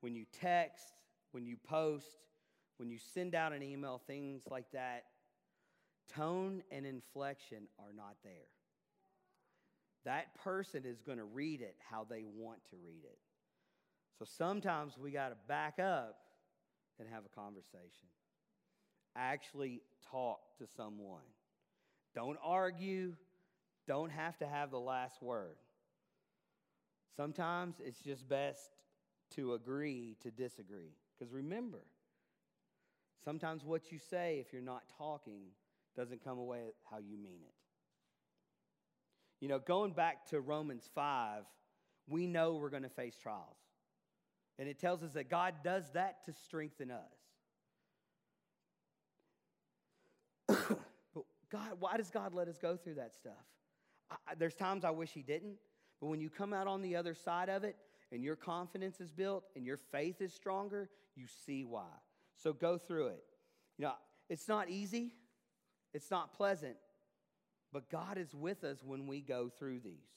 when 0.00 0.14
you 0.14 0.24
text, 0.40 0.92
when 1.32 1.46
you 1.46 1.56
post, 1.56 2.06
when 2.76 2.90
you 2.90 2.98
send 2.98 3.34
out 3.34 3.52
an 3.52 3.62
email, 3.62 4.00
things 4.06 4.42
like 4.48 4.70
that, 4.72 5.04
tone 6.14 6.62
and 6.70 6.86
inflection 6.86 7.66
are 7.78 7.92
not 7.96 8.16
there. 8.22 8.32
That 10.04 10.34
person 10.42 10.84
is 10.86 11.02
going 11.02 11.18
to 11.18 11.24
read 11.24 11.60
it 11.60 11.76
how 11.90 12.06
they 12.08 12.24
want 12.24 12.64
to 12.70 12.76
read 12.84 13.04
it. 13.04 13.18
So 14.18 14.24
sometimes 14.24 14.96
we 14.96 15.10
got 15.10 15.30
to 15.30 15.36
back 15.46 15.78
up 15.78 16.18
and 16.98 17.08
have 17.08 17.24
a 17.24 17.40
conversation. 17.40 18.08
Actually, 19.18 19.82
talk 20.10 20.38
to 20.58 20.66
someone. 20.76 21.22
Don't 22.14 22.38
argue, 22.42 23.14
don't 23.86 24.10
have 24.10 24.38
to 24.38 24.46
have 24.46 24.70
the 24.70 24.78
last 24.78 25.20
word. 25.20 25.56
Sometimes 27.16 27.76
it's 27.84 28.00
just 28.00 28.28
best 28.28 28.70
to 29.34 29.54
agree 29.54 30.16
to 30.22 30.30
disagree. 30.30 30.94
Because 31.18 31.32
remember, 31.32 31.82
sometimes 33.24 33.64
what 33.64 33.90
you 33.90 33.98
say, 33.98 34.38
if 34.38 34.52
you're 34.52 34.62
not 34.62 34.82
talking, 34.96 35.42
doesn't 35.96 36.22
come 36.22 36.38
away 36.38 36.60
how 36.90 36.98
you 36.98 37.16
mean 37.16 37.40
it. 37.44 37.54
You 39.40 39.48
know, 39.48 39.58
going 39.58 39.92
back 39.92 40.26
to 40.30 40.40
Romans 40.40 40.88
5, 40.94 41.42
we 42.08 42.26
know 42.26 42.54
we're 42.54 42.70
going 42.70 42.84
to 42.84 42.88
face 42.88 43.16
trials. 43.20 43.56
And 44.58 44.68
it 44.68 44.78
tells 44.78 45.02
us 45.02 45.12
that 45.12 45.30
God 45.30 45.54
does 45.62 45.84
that 45.94 46.24
to 46.24 46.32
strengthen 46.32 46.90
us. 46.90 47.27
But 50.48 51.24
God, 51.50 51.72
why 51.78 51.96
does 51.96 52.10
God 52.10 52.34
let 52.34 52.48
us 52.48 52.58
go 52.58 52.76
through 52.76 52.94
that 52.94 53.14
stuff? 53.14 53.32
I, 54.10 54.34
there's 54.38 54.54
times 54.54 54.84
I 54.84 54.90
wish 54.90 55.10
He 55.10 55.22
didn't, 55.22 55.56
but 56.00 56.08
when 56.08 56.20
you 56.20 56.30
come 56.30 56.52
out 56.52 56.66
on 56.66 56.82
the 56.82 56.96
other 56.96 57.14
side 57.14 57.48
of 57.48 57.64
it 57.64 57.76
and 58.10 58.24
your 58.24 58.36
confidence 58.36 59.00
is 59.00 59.10
built 59.10 59.44
and 59.54 59.66
your 59.66 59.76
faith 59.76 60.20
is 60.20 60.32
stronger, 60.32 60.88
you 61.14 61.26
see 61.46 61.64
why. 61.64 61.90
So 62.42 62.52
go 62.52 62.78
through 62.78 63.08
it. 63.08 63.24
You 63.76 63.86
know, 63.86 63.92
it's 64.28 64.48
not 64.48 64.68
easy, 64.68 65.12
it's 65.94 66.10
not 66.10 66.32
pleasant, 66.32 66.76
but 67.72 67.90
God 67.90 68.18
is 68.18 68.34
with 68.34 68.64
us 68.64 68.82
when 68.82 69.06
we 69.06 69.20
go 69.20 69.48
through 69.48 69.80
these. 69.80 70.08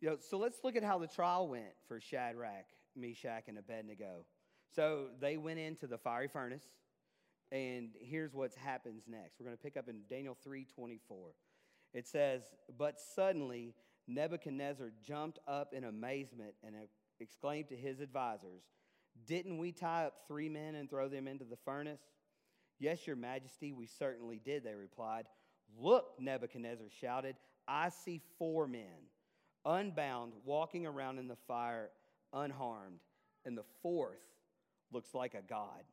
You 0.00 0.10
know, 0.10 0.16
so 0.18 0.38
let's 0.38 0.58
look 0.64 0.76
at 0.76 0.82
how 0.82 0.98
the 0.98 1.06
trial 1.06 1.48
went 1.48 1.72
for 1.86 2.00
Shadrach, 2.00 2.66
Meshach, 2.96 3.44
and 3.48 3.58
Abednego. 3.58 4.24
So 4.74 5.08
they 5.20 5.36
went 5.36 5.58
into 5.58 5.86
the 5.86 5.98
fiery 5.98 6.28
furnace, 6.28 6.62
and 7.52 7.90
here's 8.00 8.34
what 8.34 8.54
happens 8.54 9.04
next. 9.08 9.38
We're 9.38 9.46
going 9.46 9.56
to 9.56 9.62
pick 9.62 9.76
up 9.76 9.88
in 9.88 10.02
Daniel 10.08 10.36
3:24. 10.46 11.34
It 11.92 12.06
says, 12.06 12.42
"But 12.78 13.00
suddenly 13.00 13.74
Nebuchadnezzar 14.06 14.92
jumped 15.02 15.38
up 15.46 15.72
in 15.72 15.84
amazement 15.84 16.54
and 16.64 16.74
exclaimed 17.20 17.68
to 17.68 17.76
his 17.76 18.00
advisors, 18.00 18.62
Didn't 19.26 19.58
we 19.58 19.72
tie 19.72 20.06
up 20.06 20.14
three 20.26 20.48
men 20.48 20.76
and 20.76 20.88
throw 20.88 21.08
them 21.08 21.28
into 21.28 21.44
the 21.44 21.56
furnace? 21.56 22.00
Yes, 22.78 23.06
your 23.06 23.16
majesty, 23.16 23.72
we 23.72 23.86
certainly 23.86 24.40
did, 24.42 24.64
they 24.64 24.74
replied. 24.74 25.26
Look, 25.78 26.14
Nebuchadnezzar 26.18 26.86
shouted, 27.00 27.36
I 27.68 27.90
see 27.90 28.22
four 28.38 28.66
men, 28.66 29.08
unbound, 29.64 30.32
walking 30.44 30.86
around 30.86 31.18
in 31.18 31.28
the 31.28 31.36
fire, 31.46 31.90
unharmed, 32.32 33.00
and 33.44 33.58
the 33.58 33.64
fourth 33.82 34.22
looks 34.92 35.12
like 35.12 35.34
a 35.34 35.42
god. 35.42 35.84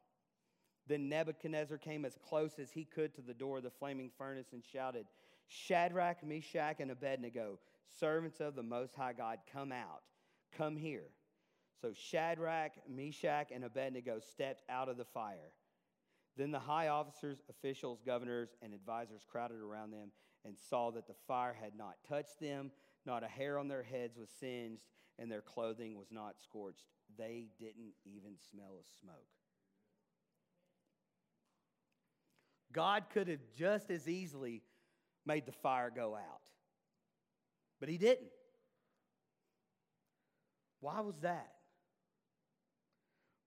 Then 0.88 1.10
Nebuchadnezzar 1.10 1.78
came 1.78 2.06
as 2.06 2.18
close 2.28 2.60
as 2.60 2.72
he 2.72 2.86
could 2.86 3.14
to 3.16 3.22
the 3.22 3.34
door 3.34 3.58
of 3.58 3.64
the 3.64 3.70
flaming 3.70 4.10
furnace 4.18 4.48
and 4.54 4.64
shouted, 4.64 5.06
Shadrach, 5.48 6.26
Meshach, 6.26 6.80
and 6.80 6.92
Abednego, 6.92 7.60
servants 8.00 8.40
of 8.40 8.56
the 8.56 8.64
Most 8.64 8.96
High 8.96 9.14
God, 9.14 9.40
come 9.52 9.72
out, 9.72 10.04
come 10.58 10.76
here. 10.76 11.10
So 11.82 11.94
Shadrach, 11.94 12.72
Meshach, 12.90 13.50
and 13.54 13.64
Abednego 13.64 14.20
stepped 14.20 14.64
out 14.70 14.90
of 14.90 14.98
the 14.98 15.06
fire. 15.06 15.52
Then 16.38 16.52
the 16.52 16.60
high 16.60 16.88
officers, 16.88 17.40
officials, 17.50 18.00
governors, 18.06 18.50
and 18.62 18.74
advisors 18.74 19.26
crowded 19.30 19.60
around 19.60 19.92
them 19.92 20.12
and 20.46 20.56
saw 20.70 20.92
that 20.92 21.08
the 21.08 21.16
fire 21.28 21.56
had 21.60 21.76
not 21.76 21.96
touched 22.08 22.40
them, 22.40 22.72
not 23.06 23.24
a 23.24 23.28
hair 23.28 23.58
on 23.58 23.68
their 23.68 23.84
heads 23.84 24.18
was 24.18 24.30
singed, 24.40 24.84
and 25.20 25.32
their 25.32 25.42
clothing 25.42 25.98
was 25.98 26.12
not 26.12 26.36
scorched. 26.42 26.86
They 27.18 27.48
didn't 27.60 27.94
even 28.06 28.36
smell 28.52 28.78
of 28.80 28.86
smoke. 29.02 29.37
God 32.74 33.06
could 33.14 33.28
have 33.28 33.40
just 33.58 33.90
as 33.90 34.08
easily 34.08 34.62
made 35.26 35.46
the 35.46 35.52
fire 35.52 35.92
go 35.94 36.16
out, 36.16 36.52
but 37.80 37.90
He 37.90 37.98
didn't. 37.98 38.30
Why 40.80 41.02
was 41.02 41.18
that? 41.20 41.58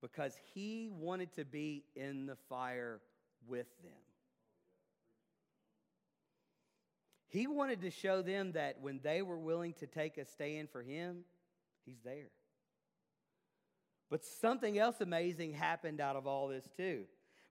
because 0.01 0.35
he 0.55 0.89
wanted 0.91 1.33
to 1.35 1.45
be 1.45 1.85
in 1.95 2.27
the 2.27 2.37
fire 2.49 3.01
with 3.47 3.67
them. 3.83 3.93
He 7.29 7.47
wanted 7.47 7.83
to 7.83 7.91
show 7.91 8.23
them 8.23 8.53
that 8.53 8.81
when 8.81 9.01
they 9.03 9.23
were 9.23 9.39
willing 9.39 9.75
to 9.75 9.87
take 9.87 10.19
a 10.19 10.25
stand 10.25 10.71
for 10.71 10.83
him, 10.83 11.21
he's 11.87 12.01
there. 12.05 12.31
But 14.11 14.25
something 14.25 14.79
else 14.79 15.01
amazing 15.01 15.53
happened 15.53 16.01
out 16.01 16.17
of 16.17 16.27
all 16.27 16.49
this, 16.49 16.69
too. 16.77 17.05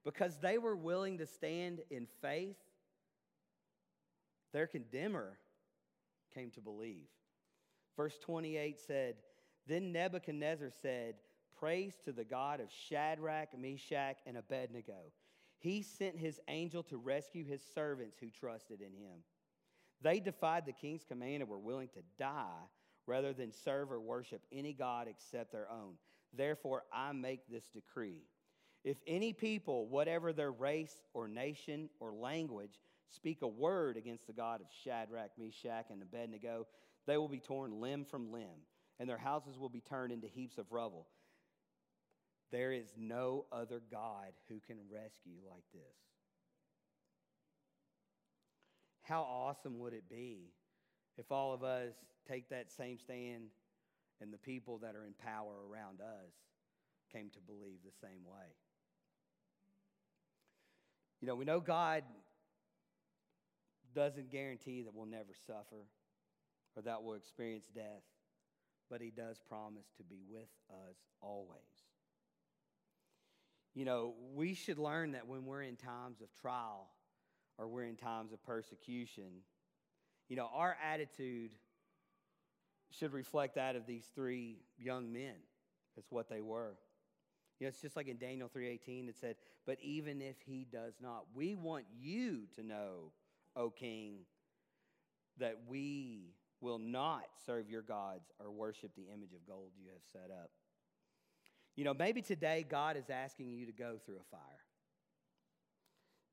Because 0.04 0.38
they 0.38 0.58
were 0.58 0.76
willing 0.76 1.18
to 1.18 1.26
stand 1.26 1.80
in 1.90 2.06
faith, 2.22 2.56
their 4.52 4.66
condemner 4.66 5.38
came 6.34 6.50
to 6.52 6.60
believe. 6.60 7.08
Verse 7.96 8.18
28 8.18 8.78
said, 8.80 9.16
Then 9.66 9.92
Nebuchadnezzar 9.92 10.70
said, 10.82 11.16
praise 11.60 11.94
to 12.04 12.12
the 12.12 12.24
God 12.24 12.60
of 12.60 12.68
Shadrach, 12.88 13.56
Meshach, 13.56 14.16
and 14.26 14.38
Abednego. 14.38 15.12
He 15.58 15.82
sent 15.82 16.16
his 16.16 16.40
angel 16.48 16.82
to 16.84 16.96
rescue 16.96 17.44
his 17.44 17.62
servants 17.74 18.16
who 18.18 18.30
trusted 18.30 18.80
in 18.80 18.94
him. 18.94 19.18
They 20.00 20.18
defied 20.18 20.64
the 20.64 20.72
king's 20.72 21.04
command 21.04 21.42
and 21.42 21.50
were 21.50 21.58
willing 21.58 21.88
to 21.88 22.02
die 22.18 22.64
rather 23.06 23.34
than 23.34 23.52
serve 23.52 23.92
or 23.92 24.00
worship 24.00 24.40
any 24.50 24.72
God 24.72 25.06
except 25.06 25.52
their 25.52 25.70
own. 25.70 25.94
Therefore, 26.32 26.84
I 26.90 27.12
make 27.12 27.40
this 27.46 27.68
decree. 27.68 28.22
If 28.84 28.96
any 29.06 29.32
people, 29.32 29.86
whatever 29.88 30.32
their 30.32 30.52
race 30.52 31.02
or 31.12 31.28
nation 31.28 31.90
or 32.00 32.12
language, 32.12 32.80
speak 33.10 33.42
a 33.42 33.48
word 33.48 33.96
against 33.96 34.26
the 34.26 34.32
God 34.32 34.60
of 34.60 34.68
Shadrach, 34.84 35.32
Meshach, 35.38 35.86
and 35.90 36.00
Abednego, 36.02 36.66
they 37.06 37.16
will 37.16 37.28
be 37.28 37.40
torn 37.40 37.80
limb 37.80 38.04
from 38.04 38.32
limb, 38.32 38.64
and 38.98 39.08
their 39.08 39.18
houses 39.18 39.58
will 39.58 39.68
be 39.68 39.80
turned 39.80 40.12
into 40.12 40.28
heaps 40.28 40.58
of 40.58 40.70
rubble. 40.72 41.08
There 42.52 42.72
is 42.72 42.92
no 42.96 43.46
other 43.52 43.80
God 43.90 44.32
who 44.48 44.60
can 44.66 44.76
rescue 44.90 45.38
like 45.48 45.64
this. 45.72 45.82
How 49.02 49.22
awesome 49.22 49.78
would 49.80 49.92
it 49.92 50.08
be 50.08 50.52
if 51.18 51.30
all 51.30 51.52
of 51.52 51.64
us 51.64 51.94
take 52.28 52.48
that 52.50 52.70
same 52.70 52.98
stand 52.98 53.50
and 54.20 54.32
the 54.32 54.38
people 54.38 54.78
that 54.78 54.94
are 54.94 55.04
in 55.04 55.14
power 55.14 55.54
around 55.68 56.00
us 56.00 56.32
came 57.12 57.28
to 57.30 57.40
believe 57.40 57.78
the 57.84 58.06
same 58.06 58.24
way? 58.24 58.54
You 61.20 61.28
know, 61.28 61.34
we 61.34 61.44
know 61.44 61.60
God 61.60 62.02
doesn't 63.94 64.30
guarantee 64.30 64.82
that 64.82 64.94
we'll 64.94 65.06
never 65.06 65.34
suffer 65.46 65.86
or 66.76 66.82
that 66.82 67.02
we'll 67.02 67.16
experience 67.16 67.66
death, 67.74 68.04
but 68.88 69.00
He 69.00 69.10
does 69.10 69.38
promise 69.48 69.86
to 69.98 70.04
be 70.04 70.22
with 70.30 70.48
us 70.70 70.96
always. 71.20 71.58
You 73.74 73.84
know, 73.84 74.14
we 74.34 74.54
should 74.54 74.78
learn 74.78 75.12
that 75.12 75.26
when 75.26 75.44
we're 75.44 75.62
in 75.62 75.76
times 75.76 76.20
of 76.20 76.28
trial 76.40 76.88
or 77.58 77.68
we're 77.68 77.84
in 77.84 77.96
times 77.96 78.32
of 78.32 78.42
persecution, 78.42 79.42
you 80.28 80.36
know, 80.36 80.48
our 80.52 80.76
attitude 80.84 81.52
should 82.90 83.12
reflect 83.12 83.54
that 83.54 83.76
of 83.76 83.86
these 83.86 84.08
three 84.14 84.58
young 84.78 85.12
men. 85.12 85.34
That's 85.96 86.10
what 86.10 86.28
they 86.28 86.40
were. 86.40 86.74
You 87.60 87.66
know, 87.66 87.68
it's 87.68 87.82
just 87.82 87.94
like 87.94 88.08
in 88.08 88.16
Daniel 88.16 88.48
3:18 88.48 89.08
it 89.08 89.16
said, 89.16 89.36
"But 89.66 89.78
even 89.80 90.22
if 90.22 90.40
he 90.40 90.64
does 90.64 90.98
not, 90.98 91.26
we 91.34 91.54
want 91.54 91.84
you 91.92 92.46
to 92.56 92.62
know, 92.62 93.12
O 93.54 93.70
king, 93.70 94.26
that 95.36 95.66
we 95.66 96.34
will 96.60 96.78
not 96.78 97.24
serve 97.44 97.68
your 97.68 97.82
gods 97.82 98.32
or 98.38 98.50
worship 98.50 98.94
the 98.94 99.10
image 99.10 99.34
of 99.34 99.44
gold 99.46 99.72
you 99.76 99.90
have 99.90 100.02
set 100.04 100.30
up." 100.30 100.50
You 101.76 101.84
know, 101.84 101.94
maybe 101.94 102.22
today 102.22 102.62
God 102.62 102.96
is 102.96 103.10
asking 103.10 103.52
you 103.52 103.66
to 103.66 103.72
go 103.72 103.98
through 103.98 104.18
a 104.18 104.24
fire. 104.24 104.64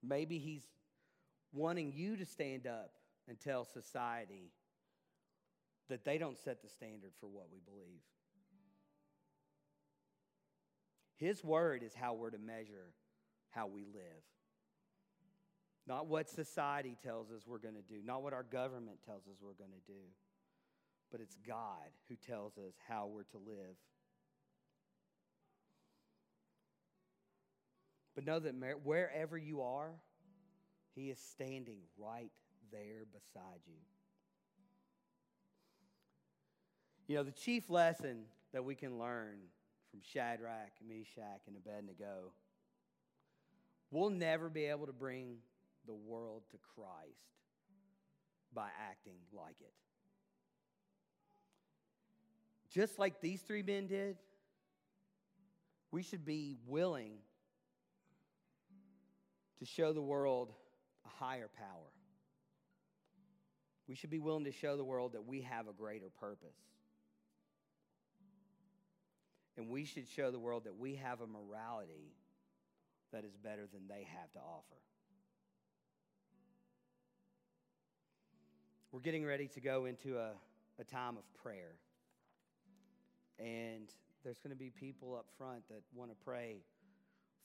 Maybe 0.02 0.40
He's 0.40 0.66
wanting 1.52 1.92
you 1.92 2.16
to 2.16 2.26
stand 2.26 2.68
up 2.68 2.94
and 3.28 3.38
tell 3.38 3.66
society 3.66 4.54
that 5.90 6.06
they 6.06 6.18
don't 6.18 6.38
set 6.38 6.62
the 6.62 6.70
standard 6.70 7.14
for 7.20 7.28
what 7.28 7.50
we 7.52 7.60
believe. 7.60 8.02
His 11.18 11.44
word 11.44 11.84
is 11.84 11.94
how 11.94 12.14
we're 12.14 12.30
to 12.30 12.38
measure 12.38 12.94
how 13.50 13.68
we 13.68 13.84
live. 13.84 14.24
Not 15.88 16.08
what 16.08 16.30
society 16.30 16.96
tells 17.02 17.32
us 17.32 17.44
we're 17.48 17.58
going 17.60 17.76
to 17.76 17.82
do, 17.82 18.02
not 18.04 18.22
what 18.22 18.34
our 18.34 18.44
government 18.44 19.00
tells 19.06 19.22
us 19.28 19.36
we're 19.42 19.54
going 19.54 19.72
to 19.72 19.92
do, 19.92 20.00
but 21.12 21.22
it's 21.22 21.38
God 21.48 21.90
who 22.10 22.16
tells 22.16 22.58
us 22.58 22.74
how 22.88 23.10
we're 23.12 23.24
to 23.24 23.38
live. 23.38 23.76
But 28.16 28.26
know 28.26 28.40
that 28.40 28.54
wherever 28.84 29.38
you 29.38 29.62
are, 29.62 29.92
He 30.94 31.10
is 31.10 31.20
standing 31.20 31.80
right 31.98 32.32
there 32.72 33.06
beside 33.12 33.62
you. 33.66 33.80
You 37.08 37.16
know, 37.16 37.24
the 37.24 37.32
chief 37.32 37.70
lesson 37.70 38.26
that 38.54 38.66
we 38.66 38.76
can 38.76 39.00
learn 39.00 39.38
from 39.92 40.02
Shadrach, 40.02 40.72
Meshach, 40.86 41.42
and 41.48 41.56
Abednego, 41.56 42.32
we'll 43.92 44.10
never 44.10 44.50
be 44.50 44.66
able 44.66 44.86
to 44.88 44.94
bring 44.94 45.38
the 45.86 45.94
world 45.94 46.44
to 46.52 46.58
Christ 46.76 47.18
by 48.54 48.68
acting 48.90 49.18
like 49.34 49.56
it. 49.62 49.74
Just 52.70 53.00
like 53.00 53.22
these 53.22 53.42
three 53.42 53.64
men 53.64 53.88
did, 53.88 54.18
we 55.92 56.04
should 56.04 56.26
be 56.26 56.58
willing 56.68 57.14
to 59.60 59.66
show 59.66 59.94
the 59.94 60.02
world 60.02 60.52
a 61.06 61.24
higher 61.24 61.50
power. 61.58 61.92
We 63.88 63.96
should 63.96 64.10
be 64.10 64.20
willing 64.20 64.44
to 64.44 64.52
show 64.52 64.76
the 64.76 64.84
world 64.84 65.14
that 65.14 65.26
we 65.26 65.42
have 65.42 65.68
a 65.68 65.74
greater 65.74 66.10
purpose. 66.20 66.58
And 69.58 69.70
we 69.70 69.86
should 69.86 70.08
show 70.08 70.30
the 70.30 70.40
world 70.40 70.66
that 70.66 70.78
we 70.78 70.96
have 70.96 71.22
a 71.22 71.28
morality 71.28 72.14
that 73.12 73.26
is 73.26 73.36
better 73.36 73.68
than 73.72 73.88
they 73.88 74.08
have 74.20 74.32
to 74.34 74.40
offer. 74.40 74.76
We're 78.92 79.02
getting 79.02 79.26
ready 79.26 79.48
to 79.48 79.60
go 79.60 79.86
into 79.86 80.18
a, 80.18 80.32
a 80.80 80.84
time 80.84 81.18
of 81.18 81.24
prayer. 81.42 81.76
And 83.40 83.90
there's 84.24 84.40
going 84.40 84.52
to 84.52 84.58
be 84.58 84.70
people 84.70 85.16
up 85.16 85.26
front 85.38 85.68
that 85.70 85.82
want 85.94 86.12
to 86.12 86.18
pray 86.24 86.58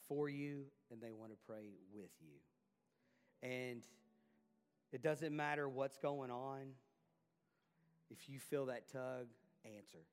for 0.09 0.29
you 0.29 0.65
and 0.91 1.01
they 1.01 1.13
want 1.13 1.33
to 1.33 1.39
pray 1.47 1.71
with 1.95 2.11
you. 2.21 3.49
And 3.49 3.83
it 4.93 5.03
doesn't 5.03 5.35
matter 5.35 5.69
what's 5.69 5.97
going 5.97 6.31
on. 6.31 6.61
If 8.11 8.29
you 8.29 8.39
feel 8.39 8.67
that 8.67 8.93
tug, 8.93 9.27
answer. 9.65 10.05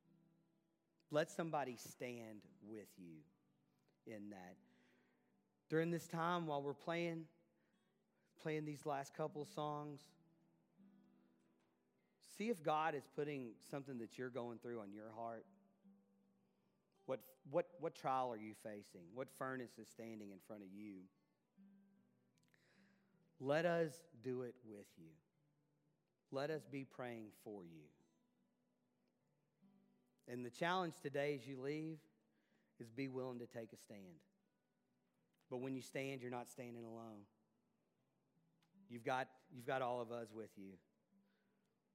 Let 1.11 1.31
somebody 1.31 1.75
stand 1.75 2.41
with 2.67 2.87
you 2.97 3.15
in 4.05 4.29
that. 4.29 4.55
During 5.69 5.91
this 5.91 6.07
time 6.07 6.47
while 6.47 6.61
we're 6.61 6.73
playing, 6.73 7.25
playing 8.41 8.65
these 8.65 8.85
last 8.85 9.13
couple 9.15 9.45
songs, 9.45 10.01
see 12.37 12.49
if 12.49 12.63
God 12.63 12.95
is 12.95 13.03
putting 13.15 13.51
something 13.69 13.97
that 13.99 14.17
you're 14.17 14.29
going 14.29 14.59
through 14.59 14.79
on 14.79 14.93
your 14.93 15.11
heart. 15.15 15.45
What, 17.05 17.19
what, 17.49 17.65
what 17.79 17.95
trial 17.95 18.31
are 18.31 18.37
you 18.37 18.53
facing? 18.63 19.01
What 19.13 19.27
furnace 19.37 19.77
is 19.79 19.87
standing 19.89 20.31
in 20.31 20.37
front 20.47 20.61
of 20.61 20.69
you? 20.73 20.97
Let 23.39 23.65
us 23.65 23.93
do 24.23 24.41
it 24.43 24.55
with 24.67 24.85
you. 24.97 25.11
Let 26.31 26.49
us 26.51 26.61
be 26.69 26.83
praying 26.83 27.27
for 27.43 27.63
you. 27.63 27.85
And 30.29 30.45
the 30.45 30.51
challenge 30.51 30.93
today 31.01 31.37
as 31.41 31.47
you 31.47 31.59
leave 31.59 31.97
is 32.79 32.91
be 32.91 33.07
willing 33.07 33.39
to 33.39 33.47
take 33.47 33.73
a 33.73 33.77
stand. 33.77 34.21
But 35.49 35.57
when 35.57 35.75
you 35.75 35.81
stand, 35.81 36.21
you're 36.21 36.29
not 36.29 36.47
standing 36.47 36.85
alone. 36.85 37.25
You've 38.89 39.03
got, 39.03 39.27
you've 39.51 39.65
got 39.65 39.81
all 39.81 40.01
of 40.01 40.11
us 40.11 40.27
with 40.33 40.51
you, 40.55 40.77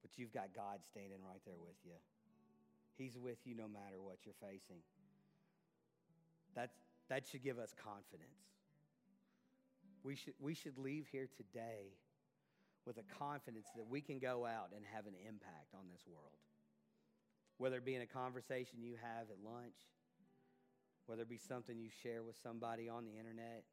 but 0.03 0.19
you've 0.19 0.33
got 0.33 0.55
God 0.55 0.81
standing 0.91 1.19
right 1.25 1.41
there 1.47 1.59
with 1.59 1.77
you. 1.85 1.95
He's 2.97 3.17
with 3.17 3.39
you 3.45 3.55
no 3.55 3.69
matter 3.69 4.03
what 4.03 4.19
you're 4.25 4.35
facing. 4.41 4.83
That's, 6.55 6.75
that 7.09 7.27
should 7.27 7.43
give 7.43 7.59
us 7.59 7.73
confidence. 7.75 8.31
We 10.03 10.17
should, 10.17 10.35
we 10.41 10.55
should 10.55 10.79
leave 10.79 11.07
here 11.11 11.29
today 11.37 11.95
with 12.85 12.99
a 12.99 13.15
confidence 13.19 13.67
that 13.77 13.89
we 13.89 14.01
can 14.01 14.19
go 14.19 14.45
out 14.45 14.71
and 14.75 14.85
have 14.93 15.07
an 15.07 15.15
impact 15.27 15.75
on 15.75 15.87
this 15.91 16.03
world 16.07 16.35
whether 17.59 17.77
it 17.77 17.85
be 17.85 17.95
in 17.95 18.03
a 18.03 18.07
conversation 18.07 18.83
you 18.83 18.97
have 19.01 19.31
at 19.31 19.39
lunch, 19.45 19.77
whether 21.07 21.23
it 21.23 21.29
be 21.29 21.39
something 21.39 21.79
you 21.79 21.91
share 22.03 22.23
with 22.23 22.37
somebody 22.43 22.89
on 22.89 23.05
the 23.05 23.17
internet, 23.19 23.65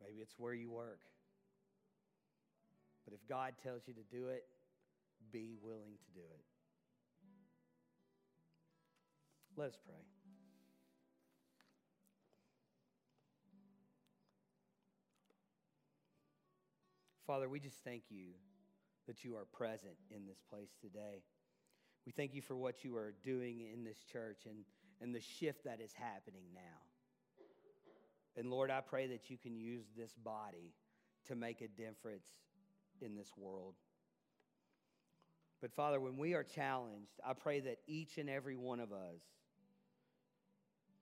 maybe 0.00 0.20
it's 0.20 0.34
where 0.38 0.54
you 0.54 0.70
work. 0.70 1.00
But 3.04 3.14
if 3.14 3.26
God 3.28 3.54
tells 3.62 3.82
you 3.86 3.94
to 3.94 4.02
do 4.10 4.28
it, 4.28 4.44
be 5.32 5.56
willing 5.62 5.96
to 5.96 6.12
do 6.14 6.20
it. 6.20 6.44
Let 9.56 9.68
us 9.68 9.78
pray. 9.84 9.94
Father, 17.26 17.48
we 17.48 17.60
just 17.60 17.82
thank 17.84 18.04
you 18.08 18.28
that 19.06 19.24
you 19.24 19.36
are 19.36 19.44
present 19.52 19.96
in 20.10 20.26
this 20.26 20.38
place 20.48 20.70
today. 20.80 21.22
We 22.08 22.12
thank 22.12 22.34
you 22.34 22.40
for 22.40 22.56
what 22.56 22.84
you 22.84 22.96
are 22.96 23.12
doing 23.22 23.60
in 23.70 23.84
this 23.84 23.98
church 24.10 24.46
and, 24.46 24.64
and 25.02 25.14
the 25.14 25.20
shift 25.20 25.64
that 25.64 25.78
is 25.78 25.92
happening 25.92 26.44
now. 26.54 26.80
And 28.34 28.50
Lord, 28.50 28.70
I 28.70 28.80
pray 28.80 29.08
that 29.08 29.28
you 29.28 29.36
can 29.36 29.58
use 29.58 29.84
this 29.94 30.14
body 30.14 30.72
to 31.26 31.34
make 31.34 31.60
a 31.60 31.68
difference 31.68 32.24
in 33.02 33.14
this 33.14 33.30
world. 33.36 33.74
But 35.60 35.74
Father, 35.74 36.00
when 36.00 36.16
we 36.16 36.32
are 36.32 36.44
challenged, 36.44 37.20
I 37.22 37.34
pray 37.34 37.60
that 37.60 37.76
each 37.86 38.16
and 38.16 38.30
every 38.30 38.56
one 38.56 38.80
of 38.80 38.90
us 38.90 39.20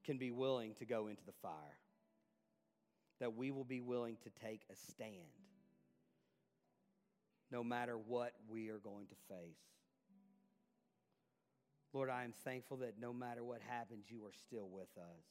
can 0.04 0.18
be 0.18 0.32
willing 0.32 0.74
to 0.80 0.86
go 0.86 1.06
into 1.06 1.24
the 1.24 1.34
fire, 1.40 1.78
that 3.20 3.36
we 3.36 3.52
will 3.52 3.62
be 3.62 3.80
willing 3.80 4.16
to 4.24 4.30
take 4.44 4.62
a 4.72 4.74
stand 4.90 5.12
no 7.52 7.62
matter 7.62 7.96
what 7.96 8.32
we 8.48 8.70
are 8.70 8.78
going 8.78 9.06
to 9.06 9.14
face. 9.28 9.75
Lord, 11.96 12.10
I 12.10 12.24
am 12.24 12.34
thankful 12.44 12.76
that 12.78 13.00
no 13.00 13.10
matter 13.14 13.42
what 13.42 13.62
happens, 13.66 14.04
you 14.10 14.22
are 14.26 14.32
still 14.46 14.68
with 14.70 14.90
us. 14.98 15.24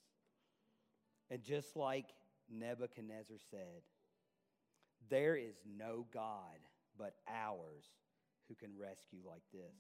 And 1.30 1.43
just 1.43 1.75
like 1.75 2.08
Nebuchadnezzar 2.51 3.38
said, 3.51 3.84
there 5.08 5.36
is 5.36 5.54
no 5.78 6.08
God 6.12 6.58
but 6.97 7.13
ours 7.32 7.86
who 8.47 8.56
can 8.56 8.71
rescue 8.75 9.19
like 9.23 9.43
this. 9.54 9.75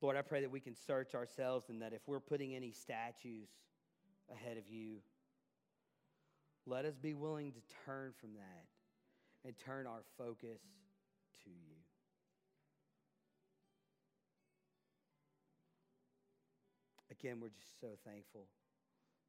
Lord, 0.00 0.16
I 0.16 0.22
pray 0.22 0.42
that 0.42 0.50
we 0.52 0.60
can 0.60 0.76
search 0.76 1.16
ourselves 1.16 1.70
and 1.70 1.82
that 1.82 1.92
if 1.92 2.02
we're 2.06 2.20
putting 2.20 2.54
any 2.54 2.70
statues 2.70 3.48
ahead 4.30 4.58
of 4.58 4.68
you, 4.68 4.98
let 6.66 6.84
us 6.84 6.94
be 6.94 7.14
willing 7.14 7.50
to 7.50 7.60
turn 7.84 8.12
from 8.20 8.34
that 8.34 8.66
and 9.44 9.58
turn 9.58 9.88
our 9.88 10.04
focus 10.16 10.60
to 11.42 11.50
you. 11.50 11.79
Again, 17.20 17.36
we're 17.36 17.52
just 17.52 17.78
so 17.84 18.00
thankful 18.08 18.48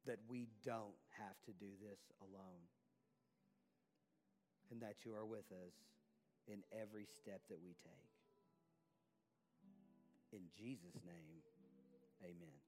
that 0.06 0.16
we 0.26 0.48
don't 0.64 0.96
have 1.20 1.36
to 1.44 1.52
do 1.52 1.68
this 1.76 2.00
alone 2.24 2.64
and 4.72 4.80
that 4.80 5.04
you 5.04 5.12
are 5.12 5.26
with 5.26 5.44
us 5.52 5.76
in 6.48 6.64
every 6.72 7.04
step 7.04 7.42
that 7.50 7.60
we 7.60 7.76
take. 7.84 8.16
In 10.32 10.48
Jesus' 10.56 10.96
name, 11.04 11.44
amen. 12.24 12.61